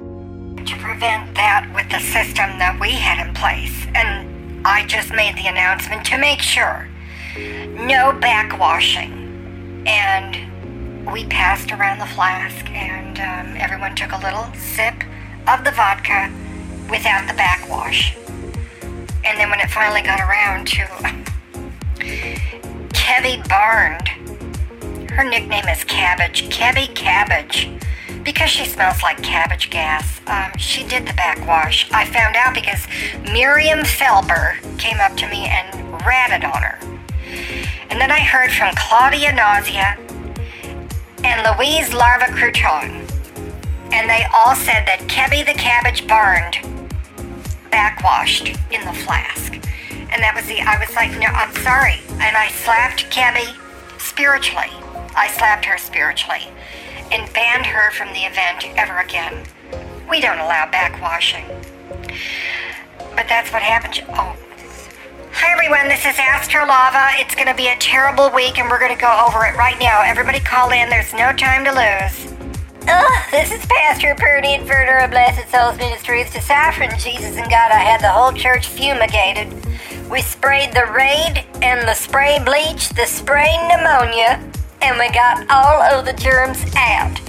to 0.00 0.76
prevent 0.78 1.34
that 1.34 1.70
with 1.74 1.88
the 1.90 2.00
system 2.00 2.58
that 2.58 2.78
we 2.80 2.90
had 2.90 3.26
in 3.26 3.34
place. 3.34 3.86
And 3.94 4.66
I 4.66 4.86
just 4.86 5.12
made 5.12 5.36
the 5.36 5.46
announcement 5.46 6.04
to 6.06 6.18
make 6.18 6.40
sure 6.40 6.88
no 7.36 8.12
backwashing. 8.12 9.86
And 9.86 11.06
we 11.12 11.24
passed 11.26 11.72
around 11.72 11.98
the 11.98 12.06
flask, 12.06 12.68
and 12.70 13.18
um, 13.18 13.56
everyone 13.56 13.94
took 13.94 14.12
a 14.12 14.18
little 14.18 14.46
sip 14.54 14.94
of 15.48 15.64
the 15.64 15.72
vodka 15.72 16.30
without 16.90 17.26
the 17.26 17.34
backwash. 17.34 18.16
And 19.24 19.38
then 19.38 19.50
when 19.50 19.60
it 19.60 19.70
finally 19.70 20.02
got 20.02 20.20
around 20.20 20.66
to 20.68 20.82
Kevy 22.92 23.48
Barned, 23.48 24.08
her 25.10 25.24
nickname 25.24 25.68
is 25.68 25.84
Cabbage, 25.84 26.48
Kevy 26.48 26.94
Cabbage, 26.94 27.70
because 28.24 28.50
she 28.50 28.64
smells 28.64 29.02
like 29.02 29.22
cabbage 29.22 29.70
gas. 29.70 30.20
Um, 30.26 30.56
she 30.58 30.86
did 30.86 31.06
the 31.06 31.14
backwash. 31.14 31.90
I 31.90 32.04
found 32.04 32.36
out 32.36 32.54
because 32.54 32.86
Miriam 33.32 33.80
Felber 33.80 34.58
came 34.78 34.98
up 35.00 35.16
to 35.18 35.28
me 35.28 35.46
and 35.46 35.90
ratted 36.04 36.44
on 36.44 36.62
her. 36.62 36.78
And 37.90 38.00
then 38.00 38.10
I 38.10 38.20
heard 38.20 38.50
from 38.50 38.74
Claudia 38.76 39.32
Nausea 39.32 39.98
and 41.24 41.58
Louise 41.58 41.92
Larva 41.92 42.26
Crouton. 42.26 43.06
And 43.92 44.08
they 44.08 44.24
all 44.32 44.54
said 44.54 44.86
that 44.86 45.00
Kebby 45.08 45.44
the 45.44 45.58
Cabbage 45.58 46.06
burned 46.06 46.58
backwashed 47.70 48.48
in 48.70 48.84
the 48.84 48.92
flask. 48.92 49.54
And 50.12 50.22
that 50.22 50.34
was 50.34 50.46
the, 50.46 50.60
I 50.60 50.78
was 50.78 50.94
like, 50.94 51.10
no, 51.18 51.26
I'm 51.26 51.54
sorry. 51.62 52.00
And 52.22 52.36
I 52.36 52.48
slapped 52.48 53.10
Kebby 53.10 53.56
spiritually. 53.98 54.70
I 55.16 55.28
slapped 55.28 55.64
her 55.64 55.78
spiritually 55.78 56.48
and 57.10 57.32
banned 57.32 57.66
her 57.66 57.90
from 57.92 58.08
the 58.08 58.20
event 58.20 58.66
ever 58.76 58.98
again. 58.98 59.44
We 60.08 60.20
don't 60.20 60.38
allow 60.38 60.70
backwashing. 60.70 61.46
But 63.16 63.26
that's 63.28 63.52
what 63.52 63.62
happened. 63.62 64.04
Oh. 64.10 64.36
Hi 65.32 65.52
everyone, 65.52 65.88
this 65.88 66.00
is 66.00 66.16
Astrolava. 66.16 67.12
It's 67.20 67.34
going 67.34 67.46
to 67.46 67.54
be 67.54 67.68
a 67.68 67.76
terrible 67.76 68.30
week 68.30 68.58
and 68.58 68.68
we're 68.68 68.80
going 68.80 68.94
to 68.94 69.00
go 69.00 69.24
over 69.26 69.46
it 69.46 69.56
right 69.56 69.78
now. 69.80 70.02
Everybody 70.02 70.40
call 70.40 70.70
in, 70.70 70.90
there's 70.90 71.12
no 71.12 71.32
time 71.32 71.64
to 71.64 71.70
lose. 71.70 72.34
Oh, 72.88 73.26
this 73.30 73.52
is 73.52 73.64
Pastor 73.66 74.14
Purdy 74.16 74.54
and 74.54 74.66
Further 74.66 74.98
of 74.98 75.10
Blessed 75.10 75.48
Souls 75.50 75.76
Ministries. 75.78 76.26
To 76.28 76.40
Deciphering 76.40 76.90
Jesus 76.98 77.36
and 77.36 77.48
God, 77.48 77.70
I 77.70 77.78
had 77.78 78.00
the 78.00 78.10
whole 78.10 78.32
church 78.32 78.66
fumigated. 78.66 79.52
We 80.10 80.22
sprayed 80.22 80.72
the 80.72 80.86
Raid 80.86 81.46
and 81.62 81.86
the 81.86 81.94
spray 81.94 82.42
bleach, 82.44 82.88
the 82.90 83.06
spray 83.06 83.56
pneumonia, 83.68 84.42
and 84.82 84.98
we 84.98 85.10
got 85.10 85.46
all 85.50 85.82
of 85.82 86.04
the 86.04 86.12
germs 86.12 86.64
out. 86.76 87.20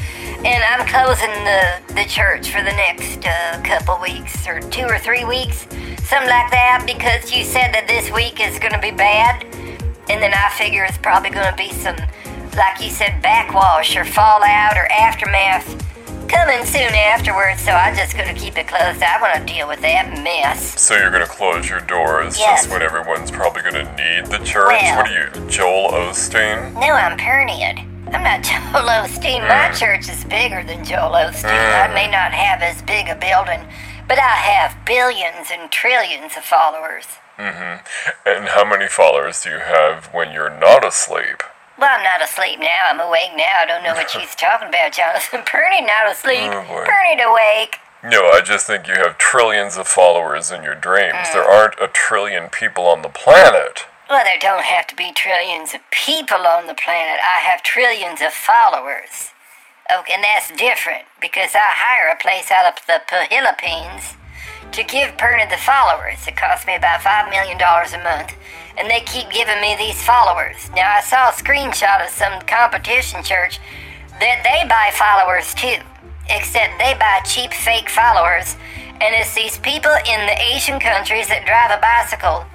And 0.43 0.63
I'm 0.63 0.87
closing 0.87 1.29
the, 1.45 1.93
the 1.93 2.09
church 2.09 2.49
for 2.49 2.63
the 2.63 2.71
next 2.71 3.25
uh, 3.25 3.61
couple 3.63 3.99
weeks, 4.01 4.47
or 4.47 4.59
two 4.59 4.85
or 4.85 4.97
three 4.97 5.25
weeks, 5.25 5.67
something 6.03 6.29
like 6.29 6.49
that, 6.51 6.83
because 6.87 7.31
you 7.31 7.43
said 7.43 7.73
that 7.73 7.85
this 7.87 8.11
week 8.11 8.39
is 8.39 8.57
going 8.57 8.73
to 8.73 8.79
be 8.79 8.91
bad. 8.91 9.43
And 10.09 10.21
then 10.21 10.33
I 10.33 10.49
figure 10.57 10.83
it's 10.83 10.97
probably 10.97 11.29
going 11.29 11.49
to 11.49 11.57
be 11.57 11.71
some 11.71 11.95
like 12.55 12.81
you 12.81 12.89
said, 12.89 13.21
backwash 13.21 13.95
or 13.95 14.03
fallout 14.03 14.75
or 14.75 14.85
aftermath 14.91 15.90
coming 16.31 16.65
soon 16.65 16.93
afterwards, 16.95 17.61
so 17.61 17.71
I'm 17.71 17.95
just 17.95 18.15
to 18.15 18.33
keep 18.33 18.57
it 18.57 18.67
closed. 18.67 19.03
I 19.03 19.21
want 19.21 19.35
to 19.45 19.53
deal 19.53 19.67
with 19.67 19.81
that 19.81 20.11
mess. 20.23 20.79
So 20.79 20.95
you're 20.95 21.11
going 21.11 21.25
to 21.25 21.29
close 21.31 21.69
your 21.69 21.81
doors 21.81 22.39
Yes. 22.39 22.61
just 22.61 22.71
when 22.71 22.81
everyone's 22.81 23.29
probably 23.31 23.61
going 23.63 23.75
to 23.85 23.91
need 23.95 24.27
the 24.27 24.39
church? 24.43 24.71
Well- 24.81 24.95
what 24.97 25.09
are 25.09 25.13
you, 25.13 25.49
Joel 25.49 25.91
Osteen? 25.91 26.73
No, 26.73 26.93
I'm 26.93 27.17
Perniad. 27.17 27.79
I'm 28.13 28.23
not 28.23 28.41
Joel 28.47 28.87
Osteen. 28.87 29.41
My 29.47 29.69
Mm. 29.71 29.77
church 29.79 30.09
is 30.09 30.23
bigger 30.23 30.63
than 30.63 30.83
Joel 30.85 31.11
Osteen. 31.11 31.45
I 31.83 31.93
may 31.93 32.07
not 32.09 32.31
have 32.33 32.61
as 32.61 32.81
big 32.81 33.07
a 33.09 33.15
building, 33.15 33.67
but 34.07 34.17
I 34.17 34.35
have 34.35 34.85
billions 34.85 35.49
and 35.51 35.69
trillions 35.71 36.35
of 36.37 36.43
followers. 36.43 37.05
Mm-hmm. 37.37 37.87
And 38.25 38.49
how 38.49 38.63
many 38.65 38.87
followers 38.87 39.41
do 39.41 39.49
you 39.49 39.59
have 39.59 40.05
when 40.13 40.31
you're 40.31 40.49
not 40.59 40.85
asleep? 40.85 41.43
Well, 41.81 41.89
I'm 41.97 42.03
not 42.03 42.21
asleep 42.21 42.59
now. 42.59 42.85
I'm 42.85 42.99
awake 42.99 43.33
now. 43.35 43.57
I 43.59 43.65
don't 43.65 43.83
know 43.83 43.95
what 43.95 44.11
she's 44.11 44.35
talking 44.37 44.69
about, 44.69 44.93
Jonathan. 44.93 45.41
Perny 45.45 45.81
not 45.81 46.11
asleep. 46.11 46.53
Oh, 46.53 46.63
boy. 46.67 46.85
Perny 46.85 47.17
awake. 47.17 47.77
No, 48.03 48.29
I 48.29 48.41
just 48.41 48.67
think 48.67 48.87
you 48.87 48.93
have 48.95 49.17
trillions 49.17 49.77
of 49.77 49.87
followers 49.87 50.51
in 50.51 50.61
your 50.63 50.75
dreams. 50.75 51.29
Mm. 51.29 51.33
There 51.33 51.43
aren't 51.43 51.81
a 51.81 51.87
trillion 51.87 52.49
people 52.49 52.85
on 52.85 53.01
the 53.01 53.09
planet. 53.09 53.85
Well, 54.09 54.23
there 54.23 54.37
don't 54.39 54.63
have 54.63 54.85
to 54.87 54.95
be 54.95 55.11
trillions 55.11 55.73
of 55.73 55.81
people 55.89 56.45
on 56.45 56.67
the 56.67 56.75
planet. 56.75 57.19
I 57.21 57.41
have 57.49 57.63
trillions 57.63 58.21
of 58.21 58.33
followers. 58.33 59.33
Okay, 59.89 60.13
and 60.13 60.23
that's 60.23 60.51
different 60.51 61.05
because 61.19 61.55
I 61.55 61.65
hire 61.65 62.13
a 62.13 62.21
place 62.21 62.51
out 62.51 62.69
of 62.69 62.85
the 62.85 63.01
Philippines 63.29 64.13
to 64.71 64.83
give 64.83 65.17
Perna 65.17 65.49
the 65.49 65.57
followers. 65.57 66.27
It 66.27 66.37
costs 66.37 66.65
me 66.65 66.75
about 66.75 67.01
$5 67.01 67.29
million 67.29 67.57
a 67.57 68.03
month, 68.03 68.35
and 68.77 68.89
they 68.89 69.01
keep 69.01 69.29
giving 69.29 69.59
me 69.61 69.75
these 69.77 70.01
followers. 70.03 70.69
Now, 70.75 70.91
I 70.91 71.01
saw 71.01 71.29
a 71.29 71.33
screenshot 71.33 72.03
of 72.03 72.09
some 72.09 72.41
competition 72.47 73.23
church 73.23 73.59
that 74.19 74.43
they 74.43 74.67
buy 74.67 74.91
followers 74.93 75.53
too, 75.53 75.81
except 76.29 76.77
they 76.77 76.93
buy 76.95 77.21
cheap 77.25 77.53
fake 77.53 77.89
followers, 77.89 78.55
and 79.01 79.15
it's 79.15 79.33
these 79.33 79.57
people 79.57 79.91
in 80.05 80.19
the 80.27 80.37
Asian 80.53 80.79
countries 80.79 81.27
that 81.27 81.45
drive 81.45 81.73
a 81.73 81.81
bicycle 81.81 82.45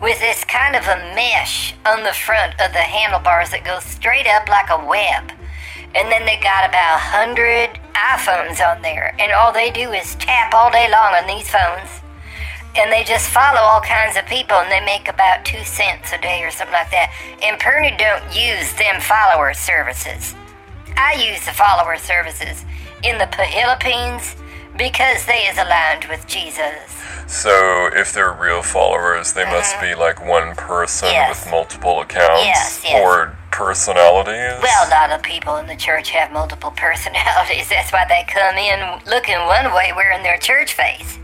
with 0.00 0.18
this 0.20 0.44
kind 0.44 0.76
of 0.76 0.86
a 0.86 0.96
mesh 1.14 1.74
on 1.86 2.02
the 2.02 2.12
front 2.12 2.54
of 2.60 2.72
the 2.72 2.86
handlebars 2.86 3.50
that 3.50 3.64
goes 3.64 3.84
straight 3.84 4.26
up 4.26 4.48
like 4.48 4.70
a 4.70 4.86
web. 4.86 5.32
And 5.94 6.12
then 6.12 6.24
they 6.24 6.36
got 6.36 6.68
about 6.68 6.96
a 6.96 7.02
hundred 7.02 7.80
iPhones 7.94 8.60
on 8.62 8.82
there, 8.82 9.14
and 9.18 9.32
all 9.32 9.52
they 9.52 9.70
do 9.70 9.90
is 9.92 10.14
tap 10.16 10.54
all 10.54 10.70
day 10.70 10.88
long 10.90 11.14
on 11.14 11.26
these 11.26 11.48
phones. 11.50 11.88
And 12.76 12.92
they 12.92 13.02
just 13.04 13.30
follow 13.30 13.60
all 13.60 13.80
kinds 13.80 14.16
of 14.16 14.26
people, 14.26 14.56
and 14.56 14.70
they 14.70 14.84
make 14.84 15.08
about 15.08 15.44
two 15.44 15.64
cents 15.64 16.12
a 16.12 16.18
day 16.20 16.42
or 16.44 16.50
something 16.50 16.72
like 16.72 16.90
that. 16.90 17.12
And 17.42 17.58
Perny 17.60 17.96
don't 17.98 18.22
use 18.34 18.72
them 18.74 19.00
follower 19.00 19.54
services. 19.54 20.34
I 20.96 21.14
use 21.14 21.44
the 21.46 21.52
follower 21.52 21.96
services 21.96 22.64
in 23.02 23.18
the 23.18 23.26
Philippines 23.28 24.36
because 24.76 25.24
they 25.26 25.46
is 25.46 25.58
aligned 25.58 26.04
with 26.08 26.26
Jesus. 26.26 26.98
So 27.26 27.90
if 27.94 28.12
they're 28.12 28.32
real 28.32 28.62
followers, 28.62 29.32
they 29.32 29.44
must 29.44 29.76
uh-huh. 29.76 29.86
be 29.86 29.94
like 29.94 30.24
one 30.24 30.54
person 30.54 31.08
Yes. 31.10 31.44
with 31.44 31.50
multiple 31.50 32.00
accounts 32.00 32.44
Yes, 32.44 32.80
yes. 32.84 33.00
or 33.02 33.37
personalities. 33.58 34.62
Well, 34.62 34.86
a 34.86 34.90
lot 34.94 35.10
of 35.10 35.20
people 35.20 35.56
in 35.56 35.66
the 35.66 35.74
church 35.74 36.10
have 36.10 36.30
multiple 36.30 36.70
personalities. 36.76 37.68
That's 37.68 37.90
why 37.90 38.06
they 38.08 38.22
come 38.30 38.54
in 38.54 39.02
looking 39.10 39.34
one 39.50 39.74
way 39.74 39.90
wearing 39.96 40.22
their 40.22 40.38
church 40.38 40.74
face. 40.74 41.18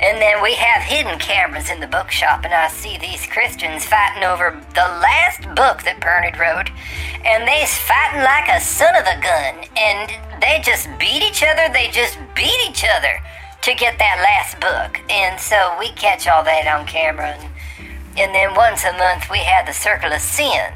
And 0.00 0.20
then 0.20 0.42
we 0.42 0.54
have 0.54 0.82
hidden 0.82 1.18
cameras 1.18 1.70
in 1.70 1.78
the 1.78 1.86
bookshop, 1.86 2.44
and 2.44 2.54
I 2.54 2.68
see 2.68 2.98
these 2.98 3.26
Christians 3.26 3.84
fighting 3.84 4.24
over 4.24 4.58
the 4.74 4.88
last 5.02 5.42
book 5.54 5.82
that 5.82 6.00
Bernard 6.00 6.38
wrote, 6.38 6.70
and 7.26 7.46
they's 7.46 7.76
fighting 7.78 8.22
like 8.22 8.48
a 8.48 8.62
son 8.62 8.94
of 8.94 9.06
a 9.06 9.18
gun, 9.18 9.66
and 9.76 10.10
they 10.40 10.62
just 10.62 10.86
beat 10.98 11.22
each 11.22 11.42
other, 11.42 11.66
they 11.72 11.90
just 11.90 12.18
beat 12.34 12.58
each 12.66 12.86
other 12.86 13.18
to 13.62 13.74
get 13.74 13.98
that 13.98 14.22
last 14.22 14.58
book. 14.62 15.02
And 15.10 15.38
so 15.38 15.76
we 15.78 15.90
catch 15.98 16.26
all 16.26 16.42
that 16.44 16.66
on 16.66 16.86
camera, 16.86 17.34
and, 17.34 17.50
and 18.16 18.34
then 18.34 18.54
once 18.54 18.84
a 18.84 18.94
month 18.94 19.30
we 19.30 19.38
have 19.38 19.66
the 19.66 19.74
Circle 19.74 20.12
of 20.12 20.22
Sin, 20.22 20.70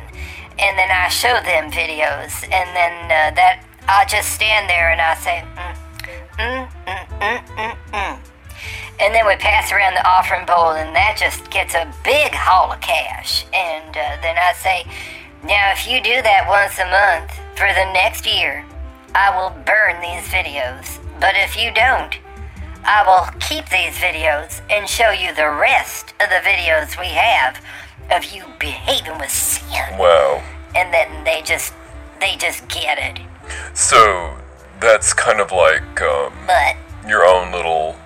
and 0.63 0.79
then 0.79 0.91
I 0.91 1.09
show 1.09 1.35
them 1.43 1.71
videos, 1.71 2.45
and 2.45 2.71
then 2.71 2.95
uh, 3.11 3.35
that 3.35 3.65
I 3.89 4.05
just 4.07 4.31
stand 4.31 4.71
there 4.71 4.91
and 4.91 5.01
I 5.01 5.15
say, 5.19 5.43
mm, 5.59 5.75
mm, 6.39 6.71
mm, 6.87 7.07
mm, 7.19 7.43
mm, 7.59 7.77
mm. 7.91 8.19
And 9.01 9.13
then 9.13 9.27
we 9.27 9.35
pass 9.35 9.73
around 9.73 9.95
the 9.95 10.07
offering 10.07 10.47
bowl, 10.47 10.79
and 10.79 10.95
that 10.95 11.19
just 11.19 11.51
gets 11.51 11.75
a 11.75 11.93
big 12.05 12.31
haul 12.33 12.71
of 12.71 12.81
cash. 12.81 13.45
And 13.53 13.91
uh, 13.91 14.23
then 14.23 14.39
I 14.39 14.53
say, 14.55 14.87
now 15.43 15.73
if 15.73 15.89
you 15.89 16.01
do 16.01 16.23
that 16.23 16.47
once 16.47 16.79
a 16.79 16.87
month 16.87 17.35
for 17.59 17.67
the 17.75 17.91
next 17.93 18.25
year, 18.25 18.65
I 19.15 19.35
will 19.35 19.51
burn 19.67 20.01
these 20.01 20.31
videos. 20.31 21.03
But 21.19 21.35
if 21.35 21.59
you 21.59 21.75
don't, 21.75 22.15
I 22.85 23.03
will 23.03 23.27
keep 23.41 23.69
these 23.69 23.99
videos 23.99 24.63
and 24.71 24.89
show 24.89 25.11
you 25.11 25.35
the 25.35 25.51
rest 25.51 26.15
of 26.23 26.31
the 26.31 26.43
videos 26.47 26.99
we 26.99 27.11
have 27.19 27.59
of 28.11 28.25
you 28.33 28.45
behaving 28.59 29.19
with 29.19 29.31
sin 29.31 29.99
Wow. 29.99 30.43
and 30.75 30.93
then 30.93 31.25
they 31.25 31.43
just 31.43 31.73
they 32.21 32.37
just 32.37 32.69
get 32.69 32.99
it. 32.99 33.21
So 33.75 34.37
that's 34.81 35.13
kind 35.13 35.41
of 35.41 35.51
like 35.53 36.01
um, 36.03 36.33
But 36.47 36.77
your 37.09 37.25
own 37.27 37.51
little 37.51 37.97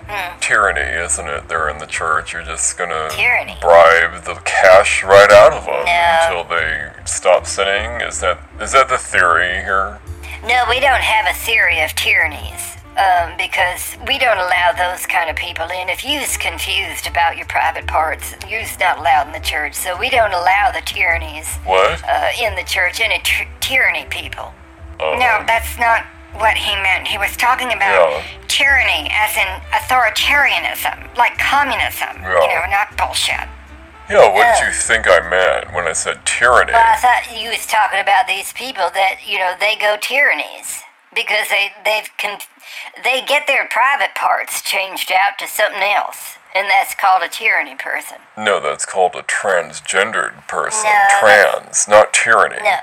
tyranny, 0.41 0.81
isn't 0.81 1.27
it? 1.27 1.47
There 1.49 1.69
in 1.69 1.77
the 1.77 1.85
church, 1.85 2.33
you're 2.33 2.41
just 2.43 2.77
gonna 2.77 3.09
Tyranny? 3.11 3.55
bribe 3.61 4.23
the 4.23 4.35
cash 4.45 5.03
right 5.03 5.29
out 5.31 5.53
of 5.53 5.65
them 5.65 5.85
No. 5.85 6.19
until 6.41 6.57
they 6.57 6.91
stop 7.05 7.45
sinning. 7.45 8.01
Is 8.01 8.19
that 8.21 8.39
is 8.59 8.71
that 8.71 8.89
the 8.89 8.97
theory 8.97 9.61
here? 9.61 9.99
no, 10.43 10.63
we 10.69 10.79
don't 10.79 11.01
have 11.01 11.25
a 11.29 11.37
theory 11.37 11.81
of 11.81 11.93
tyrannies. 11.93 12.76
Um, 12.97 13.37
because 13.37 13.95
we 14.07 14.17
don't 14.17 14.39
allow 14.39 14.73
those 14.75 15.05
kind 15.05 15.29
of 15.29 15.35
people 15.35 15.65
in. 15.69 15.87
If 15.87 16.03
you's 16.03 16.35
confused 16.35 17.05
about 17.05 17.37
your 17.37 17.45
private 17.45 17.85
parts, 17.85 18.33
you's 18.49 18.73
not 18.79 18.97
allowed 18.97 19.27
in 19.27 19.33
the 19.33 19.39
church. 19.45 19.75
So 19.75 19.95
we 19.95 20.09
don't 20.09 20.33
allow 20.33 20.71
the 20.73 20.81
tyrannies 20.81 21.47
What? 21.63 22.01
uh, 22.09 22.31
in 22.41 22.55
the 22.55 22.63
church. 22.63 22.99
Any 22.99 23.19
tr- 23.19 23.43
tyranny 23.59 24.05
people. 24.09 24.51
Oh. 24.99 25.13
No, 25.13 25.43
that's 25.45 25.77
not. 25.77 26.05
what 26.37 26.55
he 26.57 26.75
meant. 26.75 27.07
He 27.07 27.17
was 27.17 27.35
talking 27.37 27.71
about 27.73 28.11
Yeah. 28.11 28.21
tyranny 28.47 29.09
as 29.11 29.35
in 29.37 29.47
authoritarianism, 29.73 31.15
like 31.17 31.37
communism. 31.39 32.17
You 32.21 32.29
know, 32.55 32.65
not 32.69 32.95
bullshit. 32.97 33.47
Yeah, 34.09 34.27
what 34.29 34.57
did 34.59 34.67
you 34.67 34.71
think 34.73 35.07
I 35.07 35.19
meant 35.29 35.73
when 35.73 35.87
I 35.87 35.93
said 35.93 36.23
tyranny? 36.25 36.73
Well, 36.73 36.83
I 36.85 36.95
thought 36.97 37.35
you 37.35 37.49
was 37.49 37.65
talking 37.65 37.99
about 37.99 38.27
these 38.27 38.53
people 38.53 38.89
that 38.93 39.25
you 39.25 39.37
know 39.39 39.53
they 39.59 39.75
go 39.77 39.97
tyrannies 39.99 40.83
because 41.13 41.49
they 41.49 41.71
they've 41.83 42.09
con- 42.17 42.39
they 43.03 43.21
get 43.25 43.47
their 43.47 43.67
private 43.67 44.15
parts 44.15 44.61
changed 44.61 45.11
out 45.11 45.37
to 45.39 45.47
something 45.47 45.81
else, 45.81 46.37
and 46.55 46.67
that's 46.69 46.95
called 46.95 47.23
a 47.23 47.29
tyranny 47.29 47.75
person. 47.75 48.17
No, 48.37 48.59
that's 48.59 48.85
called 48.85 49.15
a 49.15 49.23
transgendered 49.23 50.47
person. 50.47 50.85
No, 50.85 51.19
Trans, 51.19 51.87
not 51.87 52.13
tyranny. 52.13 52.61
No. 52.63 52.77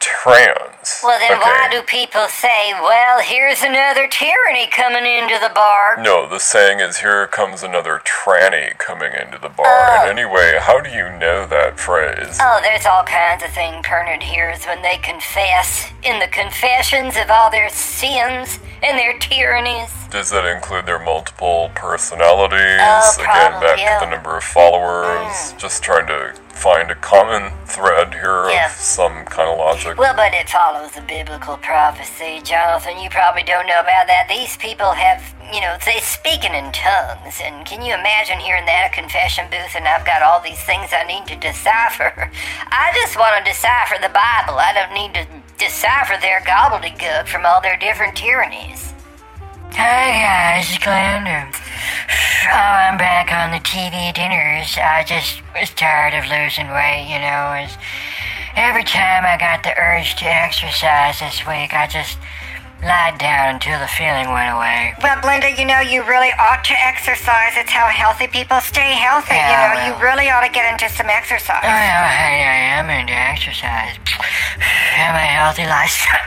Trans. 0.00 1.00
Well, 1.04 1.18
then 1.18 1.32
okay. 1.32 1.40
why 1.40 1.68
do 1.70 1.82
people 1.82 2.26
say, 2.28 2.72
"Well, 2.72 3.20
here's 3.20 3.62
another 3.62 4.08
tyranny 4.08 4.66
coming 4.66 5.04
into 5.04 5.38
the 5.38 5.52
bar"? 5.54 5.96
No, 6.00 6.26
the 6.26 6.40
saying 6.40 6.80
is 6.80 6.98
here 6.98 7.26
comes 7.26 7.62
another 7.62 8.00
tranny 8.04 8.76
coming 8.78 9.12
into 9.12 9.38
the 9.38 9.50
bar. 9.50 9.66
Oh. 9.68 10.08
And 10.08 10.18
anyway, 10.18 10.58
how 10.58 10.80
do 10.80 10.90
you 10.90 11.10
know 11.18 11.46
that 11.46 11.78
phrase? 11.78 12.38
Oh, 12.40 12.60
there's 12.62 12.86
all 12.86 13.04
kinds 13.04 13.42
of 13.44 13.50
things 13.50 13.84
Pernod 13.84 14.22
hears 14.22 14.64
when 14.64 14.80
they 14.82 14.96
confess 14.98 15.90
in 16.02 16.18
the 16.18 16.28
confessions 16.28 17.16
of 17.16 17.30
all 17.30 17.50
their 17.50 17.68
sins 17.68 18.58
and 18.82 18.98
their 18.98 19.18
tyrannies. 19.18 19.92
Does 20.10 20.30
that 20.30 20.46
include 20.46 20.86
their 20.86 20.98
multiple 20.98 21.70
personalities? 21.74 22.80
Oh, 22.80 23.14
Again, 23.18 23.60
back 23.60 23.78
yeah. 23.78 23.96
Mm. 23.96 24.00
to 24.00 24.06
the 24.06 24.10
number 24.12 24.36
of 24.36 24.44
followers. 24.44 25.54
Just 25.58 25.82
trying 25.82 26.06
to 26.06 26.34
find 26.60 26.90
a 26.90 26.94
common 26.94 27.50
thread 27.64 28.12
here 28.12 28.50
Yeah. 28.50 28.66
of 28.66 28.72
some 28.72 29.24
kind 29.24 29.48
of 29.48 29.56
logic. 29.56 29.96
Well, 29.96 30.14
but 30.14 30.34
it 30.34 30.48
follows 30.50 30.94
a 30.94 31.00
biblical 31.00 31.56
prophecy, 31.56 32.42
Jonathan. 32.44 32.98
You 33.00 33.08
probably 33.08 33.42
don't 33.42 33.66
know 33.66 33.80
about 33.80 34.06
that. 34.08 34.28
These 34.28 34.58
people 34.58 34.92
have, 34.92 35.22
you 35.50 35.62
know, 35.62 35.78
they're 35.86 36.02
speaking 36.04 36.52
in 36.54 36.70
tongues. 36.72 37.40
And 37.42 37.64
can 37.64 37.80
you 37.80 37.94
imagine 37.94 38.38
hearing 38.40 38.66
that 38.66 38.84
at 38.86 38.92
a 38.92 38.94
confession 38.94 39.46
booth 39.50 39.74
and 39.74 39.88
I've 39.88 40.04
got 40.04 40.20
all 40.20 40.40
these 40.40 40.60
things 40.60 40.92
I 40.92 41.02
need 41.04 41.26
to 41.28 41.36
decipher? 41.36 42.30
I 42.68 42.92
just 42.94 43.16
want 43.16 43.42
to 43.42 43.50
decipher 43.50 43.96
the 43.96 44.12
Bible. 44.12 44.60
I 44.60 44.72
don't 44.76 44.92
need 44.92 45.14
to 45.14 45.24
decipher 45.56 46.20
their 46.20 46.40
gobbledygook 46.42 47.26
from 47.26 47.46
all 47.46 47.62
their 47.62 47.78
different 47.78 48.16
tyrannies. 48.16 48.92
Uh, 49.70 49.76
Hi 49.76 50.58
guys, 50.58 50.68
it's 50.68 50.82
Glander. 50.82 51.46
Um, 51.46 51.52
oh, 52.50 52.74
I'm 52.90 52.98
back 52.98 53.30
on 53.30 53.52
the 53.52 53.62
TV 53.62 54.12
dinners. 54.12 54.76
I 54.76 55.04
just 55.06 55.42
was 55.54 55.70
tired 55.70 56.14
of 56.14 56.26
losing 56.26 56.66
weight, 56.74 57.06
you 57.06 57.20
know. 57.22 57.54
Every 58.56 58.82
time 58.82 59.24
I 59.24 59.38
got 59.38 59.62
the 59.62 59.70
urge 59.78 60.16
to 60.16 60.24
exercise 60.26 61.20
this 61.20 61.46
week, 61.46 61.72
I 61.72 61.86
just 61.86 62.18
lied 62.82 63.18
down 63.18 63.54
until 63.56 63.78
the 63.78 63.86
feeling 63.86 64.32
went 64.32 64.54
away. 64.54 64.94
Well, 65.02 65.16
Glenda, 65.20 65.52
you 65.56 65.66
know, 65.66 65.80
you 65.80 66.02
really 66.04 66.32
ought 66.40 66.64
to 66.64 66.74
exercise. 66.74 67.52
It's 67.56 67.70
how 67.70 67.86
healthy 67.86 68.26
people 68.26 68.60
stay 68.60 68.96
healthy. 68.96 69.34
you 69.36 69.40
know, 69.40 69.72
well. 69.74 69.84
you 69.84 69.92
really 70.02 70.28
ought 70.30 70.44
to 70.46 70.52
get 70.52 70.70
into 70.72 70.88
some 70.88 71.08
exercise. 71.08 71.60
Oh, 71.62 71.68
yeah, 71.68 72.08
hey, 72.08 72.40
I 72.44 72.58
am 72.80 72.88
into 72.88 73.12
exercise. 73.12 73.96
And 75.00 75.14
my 75.14 75.24
healthy 75.24 75.64
lifestyle. 75.64 76.20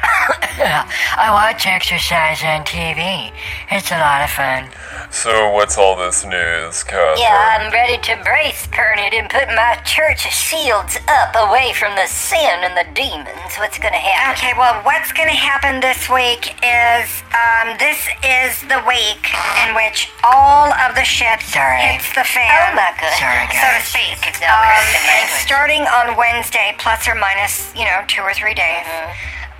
I 1.19 1.29
watch 1.29 1.67
exercise 1.67 2.41
on 2.41 2.65
TV. 2.65 3.31
It's 3.69 3.91
a 3.91 3.99
lot 3.99 4.23
of 4.23 4.31
fun. 4.31 4.69
So, 5.11 5.51
what's 5.51 5.77
all 5.77 5.95
this 5.95 6.25
news, 6.25 6.81
Catherine? 6.81 7.19
Yeah, 7.19 7.59
I'm 7.59 7.71
ready 7.71 8.01
to 8.01 8.17
brace 8.23 8.65
Pernod 8.67 9.13
and 9.13 9.29
put 9.29 9.45
my 9.49 9.77
church 9.85 10.25
shields 10.33 10.97
up 11.07 11.35
away 11.35 11.73
from 11.77 11.93
the 11.93 12.07
sin 12.07 12.65
and 12.65 12.73
the 12.73 12.89
demons. 12.95 13.53
What's 13.59 13.77
gonna 13.77 14.01
happen? 14.01 14.33
Okay, 14.33 14.53
well, 14.57 14.81
what's 14.83 15.11
going 15.11 15.29
to 15.29 15.35
happen 15.35 15.79
this 15.79 16.09
week 16.09 16.42
is 16.63 17.07
um, 17.31 17.75
this 17.79 17.99
is 18.23 18.59
the 18.67 18.81
week 18.87 19.23
in 19.65 19.75
which 19.75 20.11
all 20.23 20.71
of 20.85 20.95
the 20.95 21.03
shit 21.03 21.41
Sorry. 21.41 21.81
hits 21.81 22.09
the 22.15 22.23
fan. 22.23 22.47
Oh 22.71 22.75
my 22.75 22.91
goodness. 22.99 23.15
so 23.17 23.25
Sorry, 23.25 23.47
to 23.47 23.53
guys. 23.53 23.83
speak. 23.87 24.17
It's 24.27 24.41
not 24.41 24.51
Um, 24.51 25.27
starting 25.45 25.83
on 25.87 26.17
Wednesday, 26.17 26.75
plus 26.79 27.07
or 27.07 27.15
minus, 27.15 27.71
you 27.75 27.85
know, 27.85 28.03
two 28.07 28.21
or 28.21 28.33
three 28.33 28.53
days. 28.53 28.85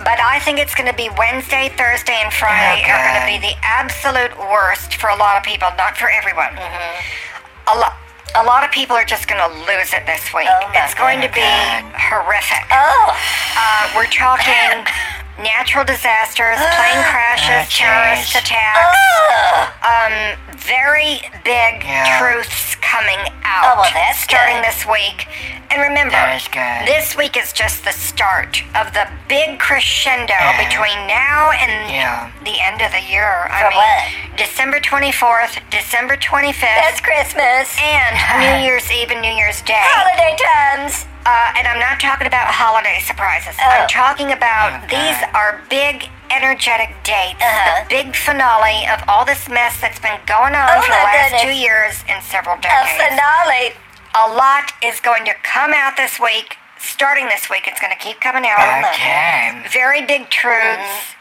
But 0.00 0.18
I 0.20 0.40
think 0.40 0.58
it's 0.58 0.74
going 0.74 0.90
to 0.90 0.96
be 0.96 1.08
Wednesday, 1.16 1.70
Thursday, 1.78 2.18
and 2.22 2.32
Friday 2.32 2.82
Oh, 2.84 2.90
are 2.92 3.02
going 3.08 3.20
to 3.24 3.30
be 3.40 3.40
the 3.40 3.56
absolute 3.62 4.36
worst 4.50 4.96
for 4.96 5.08
a 5.08 5.16
lot 5.16 5.36
of 5.38 5.42
people, 5.44 5.68
not 5.78 5.96
for 5.96 6.10
everyone. 6.10 6.52
Mm-hmm. 6.58 7.76
A 7.76 7.80
lot. 7.80 7.94
A 8.36 8.42
lot 8.42 8.64
of 8.64 8.72
people 8.72 8.96
are 8.96 9.04
just 9.04 9.28
going 9.28 9.38
to 9.38 9.46
lose 9.70 9.94
it 9.94 10.04
this 10.06 10.34
week. 10.34 10.48
Oh, 10.50 10.72
it's 10.74 10.92
going 10.94 11.20
to 11.20 11.28
be 11.28 11.38
God. 11.38 11.84
horrific. 11.94 12.66
Oh, 12.72 13.14
Uh, 13.54 13.92
we're 13.94 14.10
talking 14.10 14.82
natural 15.38 15.84
disasters, 15.84 16.56
plane 16.78 17.02
crashes, 17.10 17.72
terrorist 17.74 18.32
jeez. 18.34 18.40
attacks, 18.40 18.98
um, 19.84 20.56
very 20.58 21.20
big 21.44 21.82
Yeah. 21.84 22.18
truths 22.18 22.74
coming 22.76 23.18
out 23.44 23.74
Oh, 23.76 23.80
well, 23.82 23.90
that's 23.92 24.20
starting 24.20 24.56
good. 24.56 24.64
this 24.66 24.86
week. 24.86 25.26
And 25.70 25.82
remember, 25.82 26.12
That 26.14 26.36
is 26.40 26.46
good. 26.48 26.86
this 26.86 27.16
week 27.16 27.36
is 27.36 27.52
just 27.52 27.82
the 27.84 27.90
start 27.92 28.62
of 28.76 28.92
the 28.94 29.08
big 29.26 29.58
crescendo 29.58 30.32
Yeah. 30.38 30.68
between 30.68 31.06
now 31.08 31.50
and 31.50 31.90
Yeah. 31.90 32.30
the 32.44 32.60
end 32.60 32.80
of 32.82 32.92
the 32.92 33.00
year. 33.00 33.48
I 33.50 33.64
mean, 33.68 33.74
what? 33.76 34.36
December 34.38 34.78
24th, 34.78 35.58
December 35.70 36.16
25th, 36.16 36.60
That's 36.80 37.00
Christmas. 37.00 37.76
and 37.80 38.14
New 38.40 38.64
Year's 38.64 38.90
Eve 38.92 39.10
and 39.10 39.20
New 39.20 39.32
Year's 39.34 39.60
Day. 39.62 39.74
Holiday 39.82 40.36
times. 40.38 41.06
Uh, 41.26 41.56
and 41.56 41.64
I'm 41.66 41.80
not 41.80 41.98
talking 42.00 42.26
about 42.26 42.48
holiday 42.52 43.00
surprises. 43.00 43.56
Oh. 43.60 43.64
I'm 43.68 43.88
talking 43.88 44.32
about 44.32 44.84
Oh, 44.84 44.86
these 44.92 45.16
are 45.32 45.62
big, 45.70 46.08
energetic 46.30 46.92
dates. 47.02 47.40
Uh-huh. 47.40 47.84
The 47.84 47.88
big 47.88 48.14
finale 48.16 48.84
of 48.92 49.00
all 49.08 49.24
this 49.24 49.48
mess 49.48 49.80
that's 49.80 49.98
been 50.00 50.20
going 50.28 50.52
on 50.54 50.68
Oh, 50.68 50.82
for 50.84 50.92
the 50.92 51.00
last 51.00 51.32
goodness. 51.32 51.42
two 51.48 51.56
years 51.56 51.94
and 52.08 52.22
several 52.22 52.56
decades. 52.60 52.92
A 53.00 53.08
finale. 53.08 53.72
A 54.14 54.26
lot 54.36 54.72
is 54.84 55.00
going 55.00 55.24
to 55.24 55.34
come 55.42 55.72
out 55.74 55.96
this 55.96 56.20
week. 56.20 56.56
Starting 56.78 57.26
this 57.32 57.48
week, 57.48 57.64
it's 57.66 57.80
going 57.80 57.92
to 57.92 57.98
keep 57.98 58.20
coming 58.20 58.44
out. 58.44 58.84
Okay. 58.92 59.64
Very 59.72 60.04
big 60.04 60.28
truths. 60.28 61.16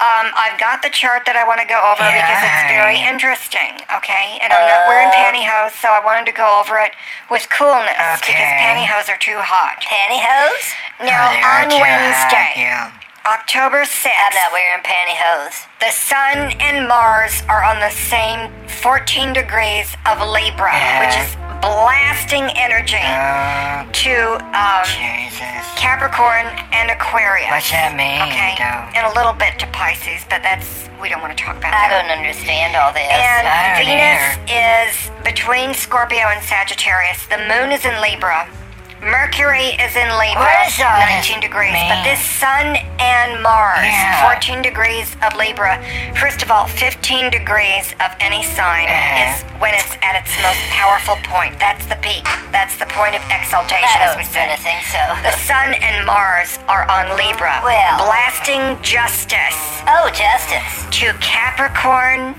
Um, 0.00 0.32
I've 0.32 0.58
got 0.58 0.80
the 0.80 0.88
chart 0.88 1.28
that 1.28 1.36
I 1.36 1.44
want 1.44 1.60
to 1.60 1.68
go 1.68 1.76
over 1.76 2.00
because 2.08 2.40
it's 2.40 2.64
very 2.72 2.96
interesting, 2.96 3.84
okay? 3.92 4.40
And 4.40 4.48
I'm 4.48 4.64
not 4.64 4.88
wearing 4.88 5.12
Uh. 5.12 5.20
pantyhose, 5.20 5.76
so 5.76 5.92
I 5.92 6.00
wanted 6.00 6.24
to 6.24 6.32
go 6.32 6.48
over 6.58 6.80
it 6.80 6.96
with 7.28 7.44
coolness 7.52 7.92
because 8.24 8.32
Okay. 8.32 8.64
pantyhose 8.64 9.12
are 9.12 9.20
too 9.20 9.36
hot. 9.44 9.76
Pantyhose? 9.84 10.72
Now, 11.04 11.28
Oh, 11.36 11.68
on 11.68 11.68
Wednesday, 11.80 12.52
Yeah. 12.56 12.90
October 13.26 13.84
6th, 13.84 14.16
I'm 14.16 14.34
not 14.40 14.52
wearing 14.56 14.80
pantyhose. 14.82 15.68
the 15.80 15.90
Sun 15.92 16.56
and 16.60 16.88
Mars 16.88 17.42
are 17.48 17.62
on 17.62 17.80
the 17.80 17.90
same 17.92 18.48
14 18.80 19.34
degrees 19.34 19.94
of 20.06 20.20
Libra, 20.24 20.72
Yeah. 20.72 21.00
which 21.04 21.16
is 21.20 21.36
blasting 21.60 22.48
energy 22.56 23.00
Oh, 23.00 23.84
to 24.04 24.14
um, 24.56 24.84
Jesus. 24.88 25.64
Capricorn 25.76 26.48
and 26.72 26.90
Aquarius. 26.90 27.50
What's 27.52 27.70
that 27.72 27.92
mean, 27.96 28.20
Okay, 28.28 28.56
though? 28.60 28.84
and 28.96 29.04
a 29.08 29.12
little 29.16 29.32
bit 29.36 29.58
to 29.60 29.66
Pisces, 29.72 30.24
but 30.28 30.42
that's 30.42 30.88
we 31.00 31.08
don't 31.08 31.22
want 31.24 31.32
to 31.36 31.40
talk 31.42 31.56
about 31.56 31.72
I 31.72 31.88
that. 31.88 31.92
I 31.92 32.08
don't 32.08 32.12
understand 32.12 32.76
all 32.76 32.92
this. 32.92 33.08
And 33.08 33.44
Venus 33.80 34.36
either. 34.44 34.52
is 34.52 34.92
between 35.24 35.72
Scorpio 35.72 36.28
and 36.28 36.44
Sagittarius. 36.44 37.24
The 37.32 37.40
moon 37.48 37.72
is 37.72 37.84
in 37.88 37.96
Libra. 38.04 38.44
Mercury 39.02 39.72
is 39.80 39.96
in 39.96 40.08
Libra, 40.20 40.44
What 40.44 40.68
does 40.68 40.78
19 40.78 41.40
degrees. 41.40 41.72
But 41.72 42.04
this 42.04 42.20
Sun 42.20 42.76
and 43.00 43.42
Mars, 43.42 43.80
Yeah. 43.86 44.20
14 44.28 44.60
degrees 44.60 45.16
of 45.22 45.34
Libra. 45.36 45.80
First 46.20 46.42
of 46.42 46.50
all, 46.50 46.66
15 46.66 47.30
degrees 47.30 47.94
of 48.04 48.12
any 48.20 48.42
sign 48.42 48.88
Uh-huh. 48.88 49.24
is 49.24 49.42
when 49.58 49.72
it's 49.74 49.96
at 50.02 50.16
its 50.16 50.30
most 50.42 50.60
powerful 50.70 51.16
point. 51.24 51.58
That's 51.58 51.86
the 51.86 51.96
peak. 51.96 52.28
That's 52.52 52.76
the 52.76 52.84
point 52.86 53.14
of 53.16 53.22
exaltation, 53.30 53.88
I 54.00 54.04
as 54.04 54.16
we 54.18 54.24
say. 54.24 54.40
kinda 54.40 54.56
think 54.58 54.84
so. 54.84 55.00
The 55.22 55.32
Sun 55.48 55.74
and 55.74 56.04
Mars 56.04 56.58
are 56.68 56.84
on 56.90 57.16
Libra, 57.16 57.60
Well. 57.64 58.04
blasting 58.04 58.80
justice 58.82 59.80
Oh, 59.88 60.10
justice. 60.10 60.84
to 61.00 61.14
Capricorn 61.20 62.34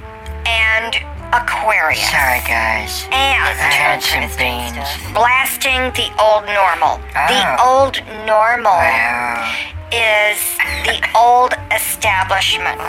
and 0.46 1.00
Aquarius. 1.33 2.03
Sorry, 2.11 2.41
guys. 2.47 3.07
And 3.11 3.39
I 3.43 3.71
had 3.71 4.03
some 4.03 4.27
beans. 4.38 4.75
blasting 5.13 5.91
the 5.95 6.11
old 6.19 6.45
normal. 6.51 7.00
The 7.13 7.39
Oh. 7.59 7.88
old 7.88 8.01
normal 8.27 8.73
Wow. 8.75 9.55
is 9.91 10.39
the 10.83 11.00
old 11.15 11.53
establishment 11.71 12.81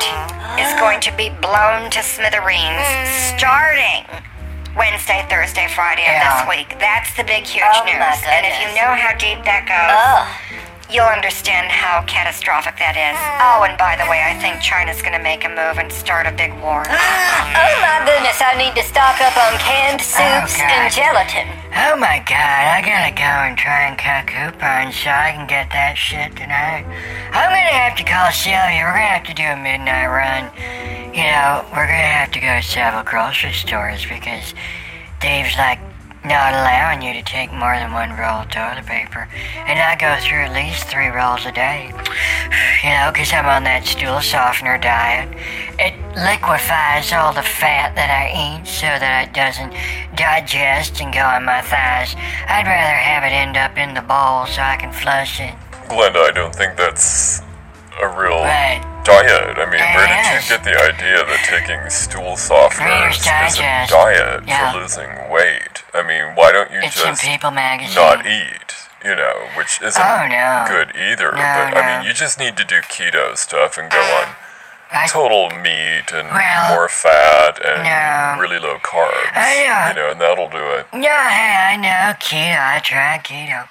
is 0.58 0.72
going 0.82 1.00
to 1.00 1.12
be 1.16 1.30
blown 1.30 1.90
to 1.90 2.02
smithereens 2.02 2.82
hmm. 2.86 3.38
starting 3.38 4.04
Wednesday, 4.76 5.24
Thursday, 5.28 5.68
Friday 5.68 6.02
of 6.02 6.12
Yeah. 6.16 6.40
this 6.40 6.48
week. 6.48 6.78
That's 6.80 7.12
the 7.14 7.24
big, 7.24 7.44
huge 7.44 7.62
Oh, 7.62 7.84
news. 7.84 8.18
And 8.26 8.46
if 8.46 8.56
you 8.60 8.68
know 8.74 8.94
how 8.96 9.12
deep 9.18 9.44
that 9.44 9.68
goes, 9.68 10.51
you'll 10.92 11.08
understand 11.08 11.72
how 11.72 12.04
catastrophic 12.04 12.76
that 12.76 12.94
is. 13.00 13.16
Oh, 13.40 13.64
and 13.64 13.80
by 13.80 13.96
the 13.96 14.04
way, 14.12 14.20
I 14.20 14.36
think 14.36 14.60
China's 14.60 15.00
gonna 15.00 15.18
make 15.24 15.44
a 15.44 15.48
move 15.48 15.80
and 15.80 15.88
start 15.88 16.28
a 16.28 16.32
big 16.32 16.52
war. 16.60 16.84
Oh 17.52 17.76
my 17.84 18.00
goodness, 18.08 18.40
I 18.40 18.56
need 18.56 18.74
to 18.80 18.82
stock 18.82 19.20
up 19.20 19.36
on 19.36 19.58
canned 19.60 20.00
soups 20.00 20.56
God. 20.56 20.72
and 20.72 20.92
gelatin. 20.92 21.46
Oh 21.76 21.96
my 21.96 22.18
god, 22.24 22.62
I 22.72 22.80
gotta 22.80 23.12
go 23.12 23.28
and 23.28 23.56
try 23.58 23.88
and 23.92 23.96
cut 23.98 24.26
coupons 24.26 24.96
so 24.96 25.10
I 25.10 25.32
can 25.36 25.46
get 25.46 25.68
that 25.72 25.94
shit 26.00 26.32
tonight. 26.34 26.88
I'm 27.32 27.50
gonna 27.52 27.76
have 27.76 27.96
to 28.00 28.04
call 28.04 28.32
Sylvia. 28.32 28.84
We're 28.88 28.96
gonna 28.96 29.14
have 29.20 29.26
to 29.28 29.34
do 29.36 29.44
a 29.44 29.56
midnight 29.56 30.08
run. 30.08 30.48
You 31.12 31.28
know, 31.28 31.64
we're 31.76 31.86
gonna 31.86 32.16
have 32.24 32.32
to 32.32 32.40
go 32.40 32.56
to 32.56 32.64
several 32.64 33.04
grocery 33.04 33.52
stores 33.52 34.06
because 34.08 34.54
Dave's 35.20 35.56
like 35.58 35.78
not 36.24 36.52
allowing 36.52 37.02
you 37.02 37.12
to 37.14 37.22
take 37.22 37.52
more 37.52 37.74
than 37.74 37.92
one 37.92 38.10
roll 38.10 38.42
of 38.42 38.50
toilet 38.50 38.86
paper. 38.86 39.28
And 39.66 39.78
I 39.78 39.96
go 39.96 40.14
through 40.22 40.46
at 40.46 40.52
least 40.54 40.84
three 40.86 41.08
rolls 41.08 41.46
a 41.46 41.52
day. 41.52 41.90
You 42.84 42.90
know, 42.90 43.10
because 43.12 43.32
I'm 43.32 43.46
on 43.46 43.64
that 43.64 43.84
stool 43.84 44.20
softener 44.20 44.78
diet. 44.78 45.28
It 45.78 45.94
liquefies 46.14 47.12
all 47.12 47.32
the 47.32 47.42
fat 47.42 47.94
that 47.96 48.10
I 48.10 48.30
eat 48.30 48.66
so 48.66 48.86
that 48.86 49.28
it 49.28 49.34
doesn't 49.34 49.74
digest 50.16 51.00
and 51.00 51.12
go 51.12 51.22
on 51.22 51.44
my 51.44 51.60
thighs. 51.62 52.14
I'd 52.46 52.66
rather 52.66 52.94
have 52.94 53.24
it 53.24 53.34
end 53.34 53.56
up 53.56 53.76
in 53.76 53.94
the 53.94 54.02
bowl 54.02 54.46
so 54.46 54.62
I 54.62 54.76
can 54.78 54.92
flush 54.92 55.40
it. 55.40 55.54
Glenda, 55.88 56.22
I 56.22 56.30
don't 56.30 56.54
think 56.54 56.76
that's 56.76 57.40
a 58.00 58.08
real 58.08 58.42
Right. 58.42 58.91
Diet. 59.04 59.58
I 59.58 59.66
mean, 59.66 59.80
where 59.94 60.06
did 60.06 60.16
Yes. 60.16 60.48
you 60.50 60.56
get 60.56 60.64
the 60.64 60.76
idea 60.76 61.24
that 61.24 61.40
taking 61.44 61.90
stool 61.90 62.36
softeners 62.36 63.18
is 63.18 63.58
a 63.58 63.86
diet 63.88 64.44
Yeah. 64.46 64.72
for 64.72 64.78
losing 64.78 65.28
weight? 65.28 65.82
I 65.94 66.02
mean, 66.02 66.34
why 66.34 66.52
don't 66.52 66.70
you 66.70 66.80
It's 66.82 66.94
just 67.02 67.24
not 67.24 68.26
eat? 68.26 68.74
You 69.04 69.16
know, 69.16 69.48
which 69.56 69.80
isn't 69.82 70.00
Oh, 70.00 70.26
no. 70.28 70.64
good 70.68 70.94
either. 70.96 71.32
No, 71.32 71.38
but 71.74 71.76
I 71.76 71.98
mean, 71.98 72.06
you 72.06 72.12
just 72.14 72.38
need 72.38 72.56
to 72.56 72.64
do 72.64 72.80
keto 72.82 73.36
stuff 73.36 73.76
and 73.76 73.90
go 73.90 73.98
on 74.00 74.36
I- 74.92 75.06
total 75.08 75.50
meat 75.60 76.12
and 76.12 76.28
Well, 76.30 76.74
more 76.74 76.88
fat 76.88 77.58
and 77.64 77.82
no. 77.84 78.40
really 78.42 78.58
low 78.58 78.78
carbs. 78.78 79.30
I 79.34 79.64
know. 79.64 79.88
You 79.88 79.94
know, 80.06 80.10
and 80.12 80.20
that'll 80.20 80.48
do 80.48 80.64
it. 80.72 80.86
Yeah, 80.92 81.28
hey, 81.30 81.72
I 81.72 81.76
know 81.76 82.12
keto. 82.20 82.60
I 82.60 82.78
tried 82.80 83.24
keto. 83.24 83.66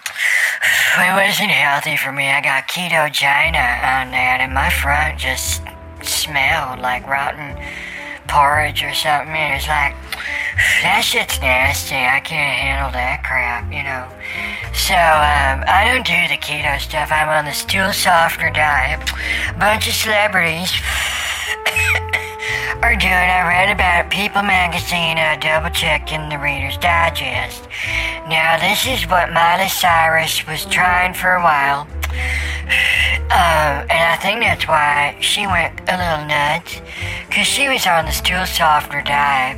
It 0.98 1.14
wasn't 1.14 1.52
healthy 1.52 1.96
for 1.98 2.12
me. 2.12 2.30
I 2.30 2.42
got 2.42 2.68
keto 2.68 2.92
ketogina 2.92 4.02
on 4.02 4.12
that, 4.12 4.38
and 4.42 4.54
my 4.54 4.70
front 4.70 5.18
just 5.20 5.62
smelled 6.02 6.80
like 6.80 7.08
rotten 7.08 7.56
porridge 8.28 8.84
or 8.84 8.94
something. 8.94 9.36
It 9.36 9.56
was 9.56 9.68
like, 9.68 9.96
that 10.84 11.02
shit's 11.04 11.40
nasty. 11.42 11.96
I 11.96 12.20
can't 12.20 12.58
handle 12.58 12.92
that 12.92 13.24
crap, 13.24 13.72
you 13.72 13.84
know. 13.84 14.08
So, 14.74 14.96
um, 14.96 15.64
I 15.68 15.86
don't 15.88 16.06
do 16.06 16.28
the 16.28 16.38
keto 16.40 16.80
stuff. 16.80 17.12
I'm 17.12 17.30
on 17.30 17.46
the 17.46 17.54
stool 17.54 17.94
softener 17.94 18.52
diet. 18.52 19.00
Bunch 19.60 19.88
of 19.88 19.94
celebrities 19.94 20.72
are 22.84 22.96
doing. 22.96 23.30
I 23.32 23.48
read 23.48 23.72
about 23.72 24.06
it. 24.06 24.12
People 24.12 24.44
magazine. 24.44 25.18
I 25.18 25.38
double 25.38 25.70
checked 25.70 26.12
in 26.12 26.30
the 26.30 26.38
Reader's 26.38 26.78
Digest. 26.78 27.68
Now, 28.28 28.58
this 28.60 28.86
is 28.88 29.08
what 29.10 29.32
Miley 29.32 29.70
Cyrus 29.70 30.46
was 30.48 30.66
trying 30.66 31.14
for 31.14 31.36
a 31.36 31.44
while. 31.44 31.88
Um, 33.32 33.88
and 33.88 34.04
I 34.12 34.18
think 34.22 34.42
that's 34.42 34.68
why 34.68 35.16
she 35.22 35.48
went 35.48 35.80
a 35.88 35.96
little 35.96 36.28
nuts. 36.28 36.82
Because 37.30 37.48
she 37.48 37.70
was 37.70 37.88
on 37.88 38.04
the 38.04 38.12
stool 38.12 38.46
softener 38.46 39.02
diet. 39.04 39.58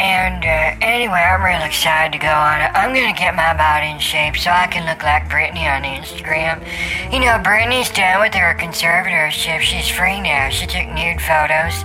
And 0.00 0.40
uh, 0.40 0.80
anyway, 0.80 1.20
I'm 1.20 1.44
real 1.44 1.60
excited 1.60 2.16
to 2.16 2.18
go 2.18 2.32
on 2.32 2.64
it. 2.64 2.72
I'm 2.72 2.96
gonna 2.96 3.12
get 3.12 3.36
my 3.36 3.52
body 3.52 3.92
in 3.92 3.98
shape 4.00 4.34
so 4.40 4.48
I 4.48 4.66
can 4.66 4.88
look 4.88 5.04
like 5.04 5.28
Britney 5.28 5.68
on 5.68 5.84
Instagram. 5.84 6.64
You 7.12 7.20
know, 7.20 7.36
Britney's 7.44 7.92
done 7.92 8.24
with 8.24 8.32
her 8.32 8.56
conservatorship. 8.56 9.60
She's 9.60 9.92
free 9.92 10.18
now. 10.24 10.48
She 10.48 10.64
took 10.64 10.88
nude 10.88 11.20
photos. 11.20 11.84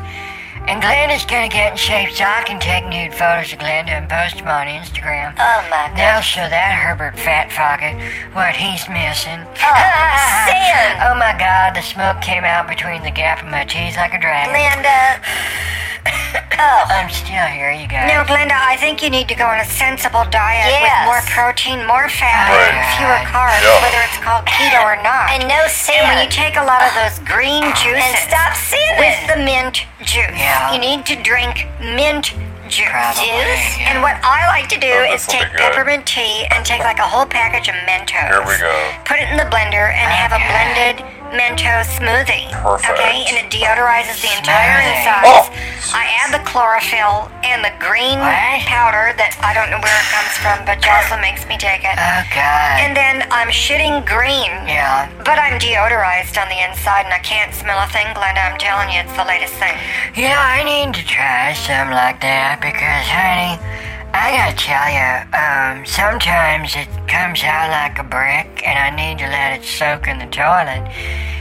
And 0.64 0.82
Glenda's 0.82 1.28
gonna 1.28 1.52
get 1.52 1.74
in 1.74 1.78
shape 1.78 2.16
so 2.16 2.24
I 2.24 2.42
can 2.48 2.58
take 2.58 2.88
nude 2.88 3.14
photos 3.14 3.52
of 3.52 3.60
Glenda 3.60 4.00
and 4.00 4.08
post 4.08 4.40
them 4.40 4.48
on 4.48 4.66
Instagram. 4.66 5.36
Oh 5.36 5.60
my 5.68 5.92
god. 5.92 6.00
They'll 6.00 6.24
show 6.24 6.48
that 6.48 6.72
Herbert 6.72 7.20
Fat 7.20 7.52
Pocket 7.52 8.00
what 8.32 8.56
he's 8.56 8.88
missing. 8.88 9.44
Oh, 9.44 9.76
Sin. 10.48 10.90
Oh 11.04 11.20
my 11.20 11.36
god, 11.38 11.76
the 11.76 11.84
smoke 11.84 12.24
came 12.24 12.48
out 12.48 12.72
between 12.72 13.04
the 13.04 13.12
gap 13.12 13.44
of 13.44 13.52
my 13.52 13.68
teeth 13.68 14.00
like 14.00 14.16
a 14.16 14.20
dragon. 14.24 14.56
Linda. 16.06 16.42
I'm 16.56 17.10
still 17.10 17.46
here, 17.52 17.72
you 17.72 17.88
guys. 17.88 18.08
No, 18.08 18.24
Glenda, 18.24 18.56
I 18.56 18.78
think 18.78 19.04
you 19.04 19.10
need 19.10 19.28
to 19.28 19.36
go 19.36 19.46
on 19.46 19.60
a 19.60 19.66
sensible 19.66 20.26
diet 20.32 20.72
with 20.82 20.94
more 21.06 21.22
protein, 21.34 21.86
more 21.86 22.08
fat, 22.10 22.50
Right. 22.50 22.74
and 22.74 22.86
fewer 22.98 23.20
carbs, 23.30 23.62
Yeah. 23.62 23.82
whether 23.84 24.02
it's 24.08 24.18
called 24.24 24.46
keto 24.46 24.82
or 24.84 24.96
not. 25.04 25.30
And 25.32 25.48
no 25.48 25.68
sin. 25.68 25.96
And 26.00 26.08
when 26.08 26.24
you 26.26 26.30
take 26.32 26.56
a 26.58 26.64
lot 26.64 26.82
of 26.82 26.94
those 26.96 27.20
green 27.28 27.64
juices 27.76 28.02
And 28.02 28.18
stop 28.30 28.56
sinning. 28.56 28.98
with 28.98 29.18
the 29.28 29.38
mint 29.44 29.86
juice, 30.02 30.32
Yeah. 30.34 30.72
you 30.74 30.80
need 30.80 31.06
to 31.08 31.16
drink 31.18 31.68
mint 31.80 32.34
juice. 32.70 32.90
Probably, 32.90 33.28
yeah. 33.30 33.92
And 33.92 34.02
what 34.02 34.18
I 34.24 34.48
like 34.48 34.68
to 34.70 34.80
do 34.80 34.90
Oh, 34.92 35.14
is 35.14 35.28
take 35.28 35.46
peppermint 35.54 36.06
tea 36.08 36.48
and 36.52 36.66
take 36.66 36.82
like 36.82 36.98
a 37.00 37.04
whole 37.08 37.26
package 37.26 37.68
of 37.68 37.76
Mentos. 37.86 38.26
Here 38.28 38.42
we 38.42 38.58
go. 38.58 38.74
Put 39.06 39.20
it 39.20 39.30
in 39.30 39.38
the 39.38 39.46
blender 39.46 39.94
and 39.94 40.08
oh, 40.10 40.16
have 40.16 40.32
a 40.34 40.40
blended 40.42 41.06
Mentos 41.36 41.88
smoothie. 42.00 42.48
Perfect. 42.64 42.96
Okay, 42.98 43.26
and 43.28 43.36
it 43.38 43.52
deodorizes 43.52 44.20
the 44.24 44.32
entire 44.36 44.80
inside. 44.82 45.28
Oh. 45.28 45.52
I 45.94 46.08
add 46.24 46.34
the 46.34 46.42
chlorophyll 46.48 47.30
and 47.46 47.62
the 47.64 47.72
green 47.80 48.18
What? 48.20 48.66
powder 48.66 49.14
that 49.20 49.38
I 49.46 49.54
don't 49.54 49.70
know 49.70 49.78
where 49.80 49.94
it 49.96 50.10
comes 50.12 50.34
from, 50.42 50.66
but 50.66 50.82
Jocelyn 50.82 51.22
makes 51.22 51.46
me 51.46 51.56
take 51.62 51.86
it. 51.86 51.94
Oh 51.96 52.22
god. 52.34 52.76
And 52.82 52.96
then 52.98 53.28
I'm 53.30 53.52
shitting 53.54 54.02
green. 54.08 54.50
yeah. 54.66 55.08
But 55.24 55.38
I'm 55.38 55.60
deodorized 55.62 56.36
on 56.42 56.50
the 56.50 56.58
inside 56.66 57.06
and 57.06 57.14
I 57.14 57.22
can't 57.22 57.54
smell 57.54 57.78
a 57.80 57.88
thing, 57.94 58.08
Glenda. 58.18 58.42
I'm 58.44 58.58
telling 58.58 58.90
you, 58.92 59.04
it's 59.06 59.14
the 59.16 59.28
latest 59.28 59.54
thing. 59.62 59.78
You 60.18 60.32
know, 60.32 60.42
I 60.42 60.64
need 60.66 60.96
to 60.98 61.04
try 61.06 61.54
something 61.54 61.94
like 61.94 62.20
that 62.26 62.60
because, 62.64 63.06
honey, 63.12 63.60
I 64.16 64.32
gotta 64.32 64.56
tell 64.56 64.88
you, 64.96 65.12
um, 65.36 65.86
sometimes 65.86 66.72
it 66.78 66.88
comes 67.06 67.44
out 67.44 67.68
like 67.68 68.00
a 68.00 68.04
brick 68.08 68.64
and 68.66 68.80
I 68.80 68.88
need 68.96 69.20
to 69.20 69.28
let 69.28 69.60
it 69.60 69.66
soak 69.66 70.08
in 70.08 70.20
the 70.20 70.32
toilet 70.32 70.88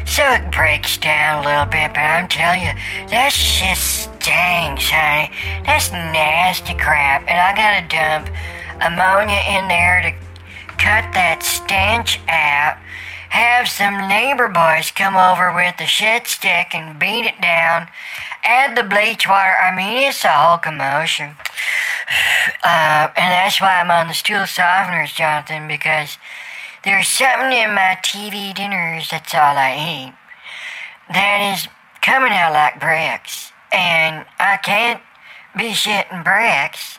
so 0.05 0.27
it 0.35 0.51
breaks 0.51 0.99
down 0.99 1.39
a 1.39 1.47
little 1.47 1.71
bit. 1.71 1.95
But 1.95 2.03
I'm 2.03 2.27
telling 2.27 2.67
you, 2.67 2.75
that 3.15 3.31
shit 3.31 3.79
stinks, 3.79 4.91
honey. 4.91 5.31
That's 5.63 5.93
nasty 5.93 6.75
crap. 6.75 7.23
And 7.31 7.39
I 7.39 7.55
gotta 7.55 7.87
dump 7.87 8.27
ammonia 8.83 9.39
in 9.55 9.71
there 9.71 10.03
to 10.03 10.11
cut 10.75 11.15
that 11.15 11.47
stench 11.47 12.19
out. 12.27 12.83
Have 13.31 13.69
some 13.69 14.09
neighbor 14.11 14.49
boys 14.51 14.91
come 14.91 15.15
over 15.15 15.55
with 15.55 15.79
the 15.79 15.87
shit 15.87 16.27
stick 16.27 16.75
and 16.75 16.99
beat 16.99 17.27
it 17.27 17.41
down. 17.41 17.87
Add 18.43 18.77
the 18.77 18.83
bleach 18.83 19.29
water. 19.29 19.55
I 19.63 19.71
mean, 19.75 20.11
it's 20.11 20.25
a 20.25 20.29
whole 20.29 20.59
commotion. 20.59 21.39
Uh, 22.63 23.09
and 23.17 23.33
that's 23.33 23.61
why 23.61 23.81
I'm 23.81 23.91
on 23.91 24.09
the 24.09 24.15
stool 24.15 24.45
softeners, 24.45 25.15
Jonathan, 25.15 25.69
because 25.69 26.17
there's 26.83 27.09
something 27.09 27.53
in 27.53 27.75
my 27.75 27.99
TV 28.03 28.55
dinners, 28.55 29.11
that's 29.11 29.35
all 29.35 29.57
I 29.57 29.75
eat, 29.77 30.15
that 31.13 31.55
is 31.55 31.69
coming 32.01 32.33
out 32.33 32.53
like 32.53 32.81
bricks. 32.81 33.53
And 33.73 34.25
I 34.39 34.57
can't 34.59 35.03
be 35.57 35.71
shitting 35.71 36.25
bricks 36.25 36.99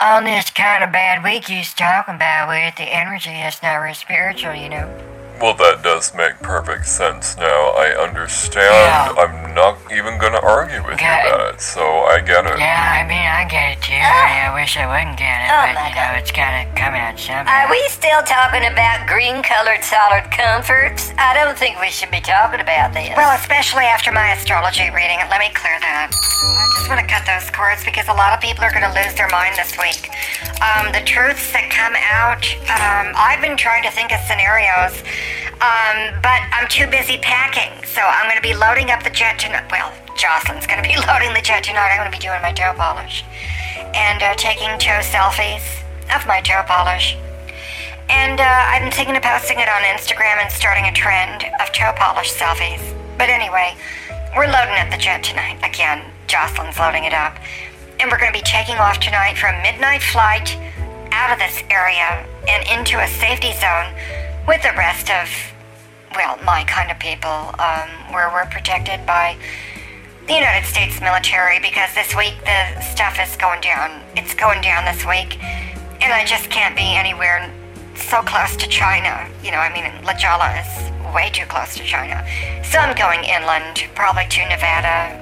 on 0.00 0.24
this 0.24 0.50
kind 0.50 0.82
of 0.82 0.92
bad 0.92 1.22
week 1.22 1.48
you 1.48 1.62
talking 1.76 2.16
about 2.16 2.48
with 2.48 2.76
the 2.76 2.84
energy 2.84 3.30
that's 3.30 3.62
not 3.62 3.76
real 3.76 3.94
spiritual, 3.94 4.54
you 4.54 4.68
know. 4.68 5.11
Well, 5.42 5.54
that 5.58 5.82
does 5.82 6.14
make 6.14 6.38
perfect 6.38 6.86
sense 6.86 7.36
now. 7.36 7.74
I 7.74 7.98
understand. 7.98 8.62
Yeah. 8.62 9.10
I'm 9.18 9.52
not 9.58 9.74
even 9.90 10.14
going 10.16 10.38
to 10.38 10.40
argue 10.40 10.78
with 10.86 10.94
Okay. 11.02 11.04
you 11.26 11.34
about 11.34 11.54
it, 11.54 11.60
so 11.60 11.82
I 12.06 12.20
get 12.22 12.46
it. 12.46 12.54
Yeah, 12.62 13.02
I 13.02 13.02
mean, 13.02 13.26
I 13.26 13.42
get 13.50 13.74
it 13.74 13.82
too. 13.82 13.98
I 13.98 14.54
wish 14.54 14.78
I 14.78 14.86
wouldn't 14.86 15.18
get 15.18 15.42
it, 15.42 15.50
Oh, 15.50 15.66
but 15.66 15.74
my 15.74 15.88
you 15.90 15.94
know, 15.98 16.14
it's 16.22 16.30
gotta 16.30 16.70
come 16.78 16.94
out 16.94 17.18
somehow. 17.18 17.50
Are 17.50 17.66
we 17.74 17.82
still 17.90 18.22
talking 18.22 18.62
about 18.70 19.10
green 19.10 19.42
colored 19.42 19.82
solid 19.82 20.30
comforts? 20.30 21.10
I 21.18 21.34
don't 21.34 21.58
think 21.58 21.80
we 21.82 21.90
should 21.90 22.14
be 22.14 22.22
talking 22.22 22.62
about 22.62 22.94
this. 22.94 23.10
Well, 23.18 23.34
especially 23.34 23.90
after 23.90 24.12
my 24.14 24.30
astrology 24.38 24.94
reading. 24.94 25.18
Let 25.26 25.42
me 25.42 25.50
clear 25.50 25.74
that. 25.82 26.14
I 26.14 26.64
just 26.78 26.86
want 26.88 27.02
to 27.02 27.08
cut 27.10 27.26
those 27.26 27.50
cords 27.50 27.82
because 27.84 28.06
a 28.06 28.14
lot 28.14 28.30
of 28.30 28.38
people 28.38 28.62
are 28.62 28.70
going 28.70 28.86
to 28.86 28.94
lose 28.94 29.12
their 29.18 29.28
mind 29.34 29.58
this 29.58 29.74
week. 29.74 30.06
Um, 30.62 30.94
the 30.94 31.02
truths 31.02 31.50
that 31.50 31.66
come 31.66 31.98
out, 31.98 32.46
um, 32.70 33.10
I've 33.18 33.42
been 33.42 33.58
trying 33.58 33.82
to 33.82 33.90
think 33.90 34.14
of 34.14 34.22
scenarios, 34.30 35.02
um, 35.62 36.18
but 36.22 36.40
I'm 36.52 36.68
too 36.68 36.86
busy 36.86 37.18
packing. 37.18 37.70
So 37.86 38.00
I'm 38.00 38.24
going 38.24 38.40
to 38.40 38.42
be 38.42 38.54
loading 38.54 38.90
up 38.90 39.02
the 39.02 39.10
jet 39.10 39.38
tonight. 39.38 39.70
Well, 39.70 39.92
Jocelyn's 40.16 40.66
going 40.66 40.82
to 40.82 40.88
be 40.88 40.96
loading 41.06 41.32
the 41.34 41.42
jet 41.42 41.64
tonight. 41.64 41.90
I'm 41.92 41.98
going 41.98 42.10
to 42.10 42.16
be 42.16 42.22
doing 42.22 42.40
my 42.42 42.52
toe 42.52 42.74
polish 42.76 43.24
and 43.94 44.22
uh, 44.22 44.34
taking 44.34 44.70
toe 44.78 45.04
selfies 45.04 45.62
of 46.14 46.26
my 46.26 46.40
toe 46.40 46.62
polish. 46.66 47.16
And 48.08 48.40
uh, 48.40 48.44
I'm 48.44 48.90
thinking 48.90 49.16
of 49.16 49.22
posting 49.22 49.60
it 49.60 49.68
on 49.68 49.82
Instagram 49.82 50.42
and 50.42 50.50
starting 50.50 50.84
a 50.84 50.92
trend 50.92 51.44
of 51.60 51.72
toe 51.72 51.92
polish 51.96 52.32
selfies. 52.32 52.82
But 53.16 53.30
anyway, 53.30 53.76
we're 54.36 54.50
loading 54.50 54.76
up 54.76 54.90
the 54.90 54.98
jet 54.98 55.22
tonight. 55.22 55.60
Again, 55.62 56.02
Jocelyn's 56.26 56.78
loading 56.78 57.04
it 57.04 57.14
up. 57.14 57.36
And 58.00 58.10
we're 58.10 58.18
going 58.18 58.32
to 58.32 58.38
be 58.38 58.44
taking 58.44 58.76
off 58.76 58.98
tonight 58.98 59.38
for 59.38 59.46
a 59.46 59.62
midnight 59.62 60.02
flight 60.02 60.56
out 61.12 61.32
of 61.32 61.38
this 61.38 61.62
area 61.70 62.26
and 62.48 62.66
into 62.68 62.98
a 62.98 63.06
safety 63.06 63.52
zone 63.52 63.92
with 64.46 64.62
the 64.62 64.72
rest 64.76 65.10
of, 65.10 65.28
well, 66.14 66.38
my 66.44 66.64
kind 66.64 66.90
of 66.90 66.98
people, 66.98 67.54
um, 67.58 67.88
where 68.12 68.30
we're 68.32 68.46
protected 68.46 69.06
by 69.06 69.36
the 70.26 70.34
United 70.34 70.66
States 70.66 71.00
military 71.00 71.58
because 71.60 71.92
this 71.94 72.14
week 72.14 72.34
the 72.44 72.80
stuff 72.80 73.18
is 73.20 73.36
going 73.36 73.60
down. 73.60 74.00
It's 74.16 74.34
going 74.34 74.60
down 74.60 74.84
this 74.84 75.04
week, 75.04 75.42
and 76.00 76.12
I 76.12 76.24
just 76.24 76.50
can't 76.50 76.76
be 76.76 76.94
anywhere 76.94 77.52
so 77.96 78.22
close 78.22 78.56
to 78.56 78.68
China. 78.68 79.28
You 79.42 79.50
know, 79.50 79.58
I 79.58 79.72
mean, 79.72 80.04
La 80.04 80.14
Jolla 80.14 80.50
is 80.58 81.14
way 81.14 81.30
too 81.30 81.46
close 81.46 81.74
to 81.76 81.84
China. 81.84 82.24
So 82.64 82.78
I'm 82.78 82.96
going 82.96 83.24
inland, 83.24 83.84
probably 83.94 84.26
to 84.28 84.48
Nevada. 84.48 85.18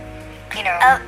You 0.57 0.65
know. 0.65 0.79
Oh, 0.83 1.01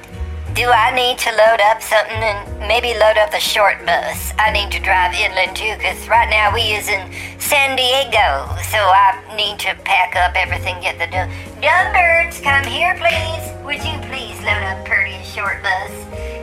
do 0.54 0.68
I 0.68 0.92
need 0.94 1.16
to 1.25 1.30
load 1.32 1.61
up 1.64 1.80
something 1.80 2.21
and 2.21 2.68
maybe 2.68 2.92
load 2.92 3.16
up 3.16 3.30
the 3.30 3.40
short 3.40 3.80
bus? 3.87 4.35
I 4.38 4.52
need 4.52 4.71
to 4.73 4.80
drive 4.80 5.14
inland 5.14 5.56
too, 5.56 5.73
because 5.78 6.06
right 6.09 6.28
now 6.28 6.52
we 6.52 6.61
using 6.61 7.00
San 7.40 7.75
Diego, 7.75 8.44
so 8.68 8.76
I 8.76 9.16
need 9.32 9.59
to 9.64 9.75
pack 9.85 10.14
up 10.14 10.37
everything, 10.37 10.76
get 10.80 10.99
the 10.99 11.09
dumb, 11.09 11.32
dumb 11.64 11.92
birds, 11.97 12.40
come 12.40 12.64
here 12.64 12.92
please. 13.00 13.49
Would 13.64 13.80
you 13.80 13.97
please 14.12 14.37
load 14.44 14.61
up 14.68 14.85
Purdy's 14.85 15.25
short 15.32 15.62
bus 15.62 15.92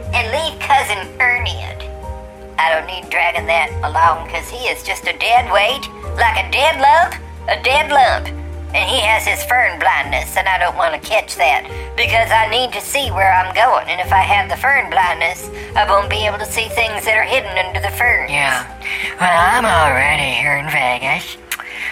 and 0.10 0.26
leave 0.34 0.58
cousin 0.60 1.06
Ernie 1.22 1.62
it? 1.70 1.86
I 2.58 2.74
don't 2.74 2.88
need 2.90 3.10
dragging 3.12 3.46
that 3.46 3.70
along, 3.86 4.26
because 4.26 4.50
he 4.50 4.66
is 4.74 4.82
just 4.82 5.06
a 5.06 5.14
dead 5.20 5.54
weight, 5.54 5.86
like 6.18 6.42
a 6.42 6.50
dead 6.50 6.82
lump, 6.82 7.14
a 7.46 7.62
dead 7.62 7.94
lump. 7.94 8.26
And 8.74 8.86
he 8.86 9.02
has 9.02 9.26
his 9.26 9.44
fern 9.46 9.80
blindness, 9.80 10.38
and 10.38 10.48
I 10.48 10.60
don't 10.60 10.78
want 10.78 10.94
to 10.94 11.02
catch 11.02 11.36
that 11.38 11.66
because 11.98 12.30
I 12.30 12.46
need 12.54 12.72
to 12.74 12.82
see 12.82 13.10
where 13.10 13.34
I'm 13.34 13.54
going. 13.56 13.90
And 13.90 14.00
if 14.00 14.14
I 14.14 14.22
have 14.22 14.50
the 14.50 14.58
fern 14.58 14.90
blindness, 14.90 15.50
I 15.76 15.90
won't 15.90 16.10
be 16.10 16.26
able 16.26 16.38
to 16.38 16.46
see 16.46 16.70
things 16.70 17.06
that 17.06 17.18
are 17.18 17.26
hidden 17.26 17.58
under 17.58 17.82
the 17.82 17.90
ferns. 17.98 18.30
Yeah. 18.30 18.70
Well, 19.18 19.34
I'm 19.34 19.66
already 19.66 20.38
here 20.38 20.58
in 20.58 20.70
Vegas. 20.70 21.38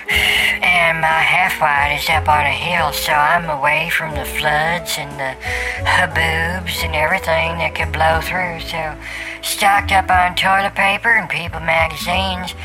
And 0.10 1.01
my 1.01 1.19
half 1.19 1.60
white 1.60 1.98
is 2.00 2.07
up 2.10 2.29
on 2.29 2.46
a 2.46 2.51
hill, 2.51 2.93
so 2.93 3.12
I'm 3.12 3.50
away 3.50 3.89
from 3.89 4.15
the 4.15 4.24
floods 4.24 4.96
and 4.98 5.12
the 5.19 5.36
haboobs 5.84 6.84
and 6.84 6.96
everything 6.96 7.57
that 7.60 7.75
could 7.75 7.91
blow 7.91 8.22
through. 8.22 8.62
So, 8.62 8.96
stocked 9.41 9.91
up 9.91 10.10
on 10.10 10.36
toilet 10.36 10.75
paper 10.75 11.10
and 11.10 11.29
People 11.29 11.60
magazines. 11.60 12.55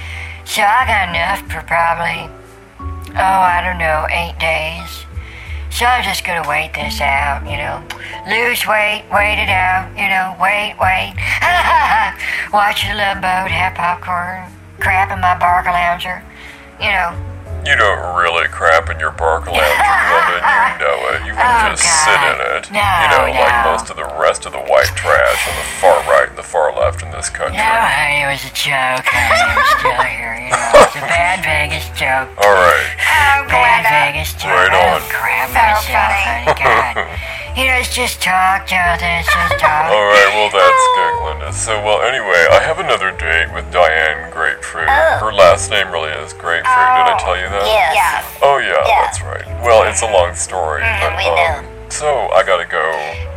So, 0.44 0.62
I 0.62 0.86
got 0.86 1.08
enough 1.10 1.42
for 1.50 1.66
probably, 1.66 2.30
oh, 3.14 3.40
I 3.42 3.62
don't 3.64 3.78
know, 3.78 4.06
eight 4.10 4.38
days. 4.38 5.04
So, 5.70 5.86
I'm 5.86 6.04
just 6.04 6.24
gonna 6.24 6.46
wait 6.46 6.74
this 6.74 7.00
out, 7.00 7.44
you 7.44 7.56
know. 7.56 7.82
Lose 8.28 8.66
weight, 8.66 9.04
wait 9.10 9.40
it 9.40 9.48
out, 9.48 9.88
you 9.96 10.08
know, 10.08 10.36
wait, 10.40 10.76
wait. 10.80 11.16
Watch 12.52 12.86
the 12.86 12.94
little 12.94 13.22
boat, 13.22 13.50
have 13.50 13.74
popcorn, 13.74 14.52
crap 14.80 15.10
in 15.10 15.20
my 15.20 15.34
Barcalounger, 15.38 16.22
you 16.78 16.92
know. 16.92 17.31
You 17.62 17.76
don't 17.78 18.18
really 18.18 18.48
crap 18.48 18.90
in 18.90 18.98
your 18.98 19.12
Barcalounger, 19.14 19.54
Glenda, 19.54 20.36
and 20.42 20.74
you 20.74 20.74
know 20.84 20.98
it. 21.14 21.18
You 21.22 21.32
wouldn't 21.32 21.62
Oh, 21.62 21.70
just 21.70 21.86
sit 22.04 22.18
in 22.26 22.38
it. 22.58 22.62
No, 22.74 22.82
you 22.82 23.06
know, 23.14 23.24
like 23.38 23.54
most 23.64 23.86
of 23.88 23.96
the 23.96 24.04
rest 24.18 24.46
of 24.46 24.52
the 24.52 24.58
white 24.66 24.90
trash 24.98 25.40
on 25.46 25.54
the 25.54 25.68
far 25.78 25.96
right 26.10 26.28
and 26.28 26.36
the 26.36 26.42
far 26.42 26.74
left 26.74 27.02
in 27.02 27.10
this 27.14 27.30
country. 27.30 27.56
No, 27.56 27.62
honey, 27.62 28.26
it 28.26 28.28
was 28.34 28.42
a 28.42 28.52
joke, 28.52 29.06
honey. 29.06 29.46
I'm 29.46 29.62
still 29.78 30.02
here, 30.10 30.34
you 30.42 30.50
know. 30.50 30.82
It's 30.82 30.96
a 30.98 31.06
bad 31.06 31.38
Vegas 31.46 31.86
joke. 31.94 32.28
All 32.42 32.50
right. 32.50 32.90
oh, 32.98 33.46
Bad 33.46 33.86
Vegas 33.86 34.34
joke. 34.34 34.50
Right 34.50 34.74
I 34.74 34.82
on. 34.82 35.00
don't 35.00 35.10
crap 35.14 35.48
So 35.48 35.54
myself, 35.54 35.86
funny. 35.86 36.50
honey. 36.50 36.58
God. 36.58 37.18
You 37.52 37.68
know, 37.68 37.76
it's 37.76 37.92
just 37.92 38.22
talk, 38.24 38.64
Jonathan. 38.64 39.20
It's 39.20 39.28
just 39.28 39.60
talk. 39.60 39.92
All 39.92 40.08
right, 40.08 40.30
well, 40.32 40.48
that's 40.48 40.84
good, 40.96 41.12
Glenda. 41.20 41.52
So, 41.52 41.76
well, 41.84 42.00
anyway, 42.00 42.48
I 42.48 42.64
have 42.64 42.80
another 42.80 43.12
date 43.12 43.52
with 43.52 43.68
Diane 43.68 44.32
Grapefruit. 44.32 44.88
Oh. 44.88 45.20
Her 45.20 45.32
last 45.36 45.68
name 45.68 45.92
really 45.92 46.08
is 46.16 46.32
Grapefruit. 46.32 46.64
Did 46.96 47.06
I 47.12 47.16
tell 47.20 47.36
you 47.36 47.52
that? 47.52 47.68
Yes. 47.68 47.92
Yes. 47.92 48.20
Oh, 48.40 48.56
yeah, 48.56 48.80
Yeah. 48.88 49.04
that's 49.04 49.20
right. 49.20 49.44
Well, 49.60 49.84
it's 49.84 50.00
a 50.00 50.08
long 50.08 50.32
story. 50.32 50.80
but, 50.80 51.12
we 51.20 51.28
um, 51.28 51.36
know. 51.36 51.68
So, 51.92 52.32
I 52.32 52.40
gotta 52.40 52.64
go. 52.64 52.80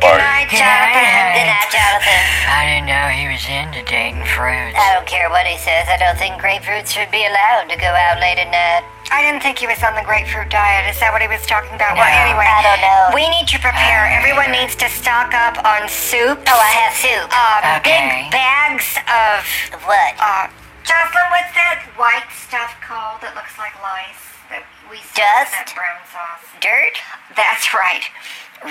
Bye. 0.00 0.16
night, 0.16 0.48
Good 0.48 0.64
night, 0.64 0.96
Jonathan. 0.96 1.28
Good 1.36 1.48
night, 1.52 1.68
Jonathan. 1.76 2.22
I 2.48 2.60
didn't 2.72 2.88
know 2.88 3.04
he 3.12 3.24
was 3.28 3.44
into 3.44 3.84
dating 3.84 4.24
fruits. 4.32 4.80
I 4.80 4.96
don't 4.96 5.04
care 5.04 5.28
what 5.28 5.44
he 5.44 5.60
says. 5.60 5.92
I 5.92 6.00
don't 6.00 6.16
think 6.16 6.40
grapefruits 6.40 6.88
should 6.88 7.12
be 7.12 7.20
allowed 7.28 7.68
to 7.68 7.76
go 7.76 7.92
out 7.92 8.16
late 8.16 8.40
at 8.40 8.48
night. 8.48 8.88
I 9.10 9.22
didn't 9.22 9.42
think 9.42 9.58
he 9.62 9.66
was 9.66 9.78
on 9.86 9.94
the 9.94 10.02
grapefruit 10.02 10.50
diet. 10.50 10.90
Is 10.90 10.98
that 11.00 11.12
what 11.14 11.22
he 11.22 11.28
was 11.30 11.42
talking 11.46 11.72
about? 11.78 11.94
Well, 11.94 12.06
anyway, 12.10 12.46
I 12.48 12.60
don't 12.66 12.82
know. 12.82 13.14
we 13.14 13.24
need 13.30 13.46
to 13.54 13.58
prepare. 13.62 14.10
Uh, 14.10 14.18
Everyone 14.18 14.50
needs 14.50 14.74
to 14.82 14.90
stock 14.90 15.30
up 15.32 15.56
on 15.62 15.86
soup. 15.88 16.42
Oh, 16.46 16.58
I 16.58 16.70
have 16.84 16.94
soup. 16.94 17.28
Uh, 17.30 17.78
Okay. 17.80 18.26
Big 18.26 18.34
bags 18.34 18.98
of. 19.06 19.46
What? 19.86 20.12
Uh, 20.18 20.50
Jocelyn, 20.82 21.28
what's 21.30 21.54
that 21.54 21.82
white 21.98 22.26
stuff 22.34 22.74
called 22.82 23.22
that 23.22 23.34
looks 23.38 23.54
like 23.58 23.74
lice? 23.82 24.22
That 24.50 24.62
we 24.90 24.98
Dust? 25.14 25.54
That 25.54 25.70
brown 25.74 25.98
sauce. 26.10 26.46
Dirt? 26.62 26.94
That's 27.34 27.74
right. 27.74 28.06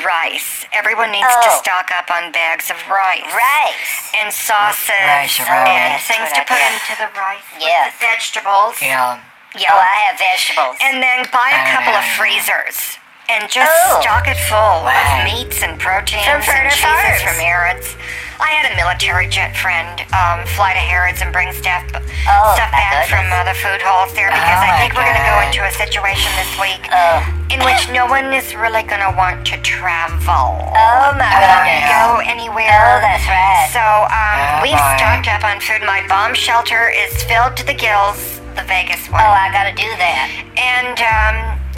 Rice. 0.04 0.66
Everyone 0.74 1.12
needs 1.12 1.28
to 1.28 1.50
Oh. 1.52 1.60
stock 1.64 1.92
up 1.96 2.10
on 2.12 2.32
bags 2.32 2.72
of 2.72 2.80
rice. 2.90 3.24
Rice. 3.32 4.12
And 4.20 4.32
sauces. 4.34 4.92
Rice 4.92 5.40
and 5.40 6.02
things 6.02 6.32
to 6.36 6.42
put 6.48 6.60
into 6.60 6.94
the 7.00 7.10
rice. 7.20 7.44
with 7.54 7.64
Yes. 7.64 7.94
the 8.00 8.06
vegetables. 8.08 8.82
Yeah. 8.82 9.20
Yeah. 9.58 9.72
Oh, 9.72 9.80
I 9.80 9.96
have 10.12 10.20
vegetables. 10.20 10.76
And 10.84 11.02
then 11.02 11.26
buy 11.32 11.50
a 11.52 11.64
couple 11.72 11.94
of 11.96 12.04
freezers 12.20 12.98
and 13.30 13.50
just 13.50 13.72
Oh. 13.72 14.02
stock 14.02 14.28
it 14.28 14.38
full 14.52 14.84
Wow. 14.84 14.92
of 14.92 15.24
meats 15.26 15.64
and 15.64 15.80
proteins 15.80 16.26
From 16.26 16.42
and 16.44 16.70
cheeses 16.72 16.84
Farms. 16.86 17.22
from 17.24 17.36
Harrods. 17.40 17.96
I 18.38 18.50
had 18.52 18.70
a 18.70 18.76
military 18.76 19.28
jet 19.32 19.56
friend 19.56 20.04
um, 20.12 20.46
fly 20.46 20.74
to 20.76 20.80
Harrods 20.80 21.22
and 21.22 21.32
bring 21.32 21.54
stuff 21.54 21.82
Oh, 21.96 22.54
stuff 22.54 22.70
back 22.72 23.08
from 23.08 23.32
uh, 23.32 23.46
the 23.48 23.56
food 23.56 23.80
halls 23.82 24.12
there 24.14 24.28
because 24.28 24.60
Oh, 24.60 24.68
I 24.68 24.76
think 24.78 24.94
we're 24.94 25.08
going 25.08 25.16
to 25.16 25.24
go 25.32 25.40
into 25.40 25.64
a 25.64 25.72
situation 25.72 26.28
this 26.36 26.52
week 26.60 26.84
Oh. 26.92 27.24
in 27.50 27.64
which 27.64 27.88
no 27.96 28.06
one 28.06 28.34
is 28.36 28.54
really 28.54 28.84
going 28.84 29.00
to 29.02 29.16
want 29.16 29.48
to 29.48 29.58
travel. 29.64 30.60
Oh, 30.76 31.16
my 31.16 31.32
goodness. 31.32 31.88
don't 31.88 31.88
go 31.88 32.30
anywhere. 32.30 32.76
Oh, 32.76 33.00
that's 33.00 33.24
right. 33.26 33.72
So 33.72 33.80
um, 33.82 34.60
Oh, 34.60 34.62
we've 34.68 34.84
stocked 35.00 35.32
up 35.32 35.44
on 35.48 35.62
food. 35.64 35.82
My 35.88 36.04
bomb 36.12 36.36
shelter 36.36 36.92
is 36.92 37.24
filled 37.24 37.56
to 37.58 37.64
the 37.66 37.74
gills. 37.74 38.35
The 38.56 38.64
Vegas 38.64 39.12
one. 39.12 39.20
Oh, 39.22 39.36
I 39.36 39.52
gotta 39.52 39.76
do 39.76 39.88
that. 40.00 40.32
And 40.56 40.96
um, 41.04 41.36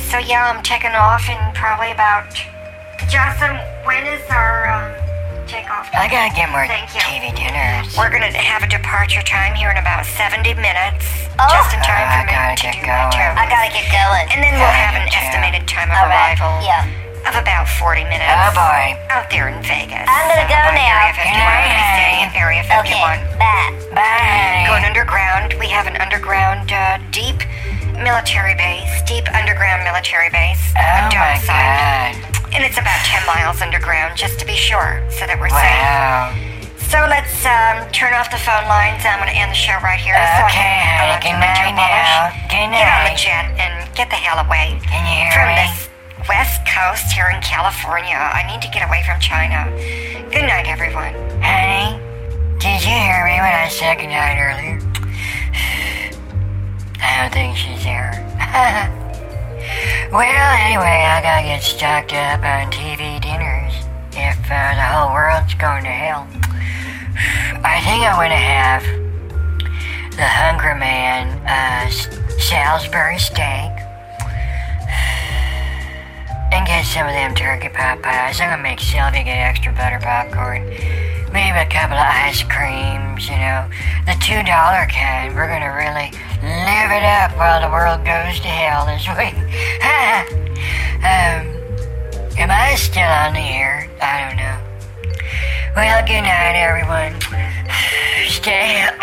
so 0.10 0.18
yeah, 0.22 0.46
I'm 0.54 0.62
checking 0.64 0.94
off 0.94 1.26
in 1.30 1.38
probably 1.58 1.92
about. 1.92 2.30
Jocelyn, 3.10 3.58
when 3.88 4.04
is 4.06 4.22
our 4.30 4.68
um, 4.70 4.92
takeoff? 5.48 5.88
I 5.96 6.06
gotta 6.12 6.30
get 6.36 6.52
more 6.52 6.68
Thank 6.68 6.92
you. 6.94 7.02
TV 7.02 7.32
dinners. 7.34 7.96
We're 7.98 8.12
gonna 8.14 8.30
have 8.36 8.62
a 8.62 8.70
departure 8.70 9.24
time 9.24 9.56
here 9.56 9.72
in 9.72 9.78
about 9.78 10.06
70 10.06 10.54
minutes, 10.60 11.06
Oh. 11.40 11.48
just 11.50 11.72
in 11.74 11.82
time 11.82 12.04
I 12.10 12.26
for 12.26 12.30
me 12.30 12.38
to 12.62 12.68
do 12.78 12.82
my 12.86 13.10
going. 13.10 13.38
I 13.42 13.46
gotta 13.50 13.72
get 13.74 13.88
going. 13.90 14.26
And 14.34 14.40
then 14.44 14.54
we'll 14.60 14.70
have 14.70 14.94
an 15.00 15.08
get 15.10 15.18
to. 15.18 15.24
estimated 15.34 15.64
time 15.70 15.90
of 15.90 15.98
All 15.98 16.10
right. 16.10 16.36
arrival 16.38 16.62
Yeah. 16.62 16.84
Of 17.28 17.36
about 17.36 17.68
40 17.68 18.04
minutes. 18.08 18.24
Oh 18.28 18.52
boy. 18.56 18.96
Out 19.12 19.28
there 19.30 19.48
in 19.52 19.60
Vegas. 19.64 20.08
I'm 20.08 20.26
gonna 20.32 20.48
go 20.48 20.62
now. 20.72 21.12
Area 21.12 21.14
51. 21.14 21.36
We're 21.36 21.60
gonna 21.60 21.76
be 21.76 21.88
staying 21.98 22.20
at 22.24 22.32
Area 22.36 22.64
51. 22.64 22.88
Okay. 22.88 23.38
Bye. 23.38 23.72
Bye. 23.94 24.64
Going 24.68 24.86
underground. 24.86 25.54
We 25.60 25.68
have 25.70 25.88
an 25.88 25.98
underground, 25.98 26.72
uh, 26.72 27.00
deep 27.12 27.44
military 28.00 28.54
base, 28.56 28.90
deep 29.10 29.26
underground 29.34 29.84
military 29.84 30.30
base. 30.30 30.62
Oh 30.78 31.10
my 31.12 31.38
side. 31.42 32.14
god. 32.16 32.54
And 32.56 32.64
it's 32.64 32.78
about 32.78 33.00
10 33.04 33.26
miles 33.28 33.62
underground, 33.62 34.16
just 34.18 34.40
to 34.40 34.46
be 34.46 34.56
sure, 34.56 35.04
so 35.12 35.28
that 35.28 35.36
we're 35.36 35.52
safe. 35.52 35.82
Wow. 35.84 36.32
So 36.88 37.04
let's 37.12 37.44
um, 37.44 37.84
turn 37.92 38.16
off 38.16 38.32
the 38.32 38.40
phone 38.40 38.64
lines. 38.72 39.04
I'm 39.04 39.20
going 39.20 39.28
to 39.28 39.36
end 39.36 39.52
the 39.52 39.60
show 39.60 39.76
right 39.84 40.00
here. 40.00 40.16
so 40.16 40.48
I 40.48 40.48
Okay, 40.48 40.64
can, 40.64 41.04
uh, 41.04 41.20
Good 41.20 41.36
night 41.44 41.76
now. 41.76 42.32
Good 42.48 42.72
Get 42.72 42.88
on 42.88 43.04
the 43.12 43.18
jet 43.20 43.46
and 43.60 43.74
get 43.94 44.08
the 44.08 44.16
hell 44.16 44.40
away 44.40 44.80
Can 44.88 45.04
you 45.04 45.28
hear 45.28 45.36
from 45.36 45.52
me? 45.52 45.68
this 45.68 45.92
west 46.26 46.66
coast 46.66 47.12
here 47.14 47.30
in 47.30 47.42
California. 47.42 48.18
I 48.18 48.44
need 48.50 48.62
to 48.62 48.70
get 48.70 48.88
away 48.88 49.04
from 49.06 49.20
China. 49.20 49.70
Good 50.34 50.50
night, 50.50 50.68
everyone. 50.68 51.14
Honey, 51.42 52.02
did 52.58 52.82
you 52.82 52.98
hear 52.98 53.22
me 53.26 53.38
when 53.38 53.54
I 53.54 53.70
said 53.70 54.02
good 54.02 54.10
night 54.10 54.42
earlier? 54.42 54.82
I 57.02 57.22
don't 57.22 57.34
think 57.34 57.56
she's 57.56 57.84
there. 57.84 58.12
well, 60.12 60.50
anyway, 60.66 61.06
I 61.06 61.22
gotta 61.22 61.44
get 61.44 61.62
stocked 61.62 62.14
up 62.14 62.42
on 62.42 62.72
TV 62.72 63.22
dinners 63.22 63.74
if 64.14 64.38
uh, 64.50 64.74
the 64.74 64.82
whole 64.82 65.14
world's 65.14 65.54
going 65.56 65.84
to 65.84 65.94
hell. 65.94 66.28
I 67.64 67.80
think 67.86 68.04
I'm 68.04 68.18
gonna 68.18 68.36
have 68.36 68.84
the 70.18 70.26
Hungry-Man 70.26 71.30
uh, 71.46 71.90
Salisbury 72.40 73.20
steak 73.20 73.77
and 76.52 76.66
get 76.66 76.86
some 76.86 77.08
of 77.08 77.14
them 77.14 77.36
turkey 77.36 77.70
pot 77.70 78.02
pies. 78.02 78.40
I'm 78.40 78.50
gonna 78.50 78.64
make 78.64 78.80
Sylvia 78.80 79.24
get 79.24 79.38
extra 79.38 79.72
butter 79.74 80.00
popcorn. 80.00 80.64
Maybe 81.34 81.58
a 81.60 81.68
couple 81.68 81.98
of 81.98 82.08
ice 82.08 82.42
creams, 82.44 83.28
you 83.28 83.36
know. 83.36 83.68
The 84.06 84.16
two 84.24 84.42
dollar 84.44 84.88
kind. 84.88 85.36
We're 85.36 85.50
gonna 85.50 85.76
really 85.76 86.12
live 86.42 86.92
it 86.92 87.04
up 87.04 87.36
while 87.36 87.60
the 87.60 87.70
world 87.70 88.06
goes 88.06 88.40
to 88.40 88.48
hell 88.48 88.86
this 88.86 89.08
week. 89.20 89.36
um, 91.04 91.44
am 92.40 92.50
I 92.50 92.76
still 92.76 93.04
on 93.04 93.34
the 93.34 93.40
air? 93.40 93.90
I 94.02 94.28
don't 94.28 94.38
know. 94.38 94.58
Well, 95.76 96.02
good 96.08 96.22
night, 96.24 96.56
everyone. 96.56 97.20
Stay 98.28 98.88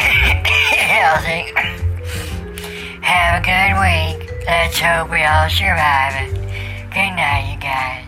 healthy. 0.81 1.53
Have 3.05 3.43
a 3.43 3.45
good 3.45 3.77
week. 3.79 4.31
let's 4.47 4.81
hope 4.81 5.11
we 5.11 5.23
all 5.25 5.49
survive 5.51 6.15
it. 6.17 6.44
Good 6.95 7.11
night, 7.17 7.51
you 7.51 7.59
guys. 7.59 8.04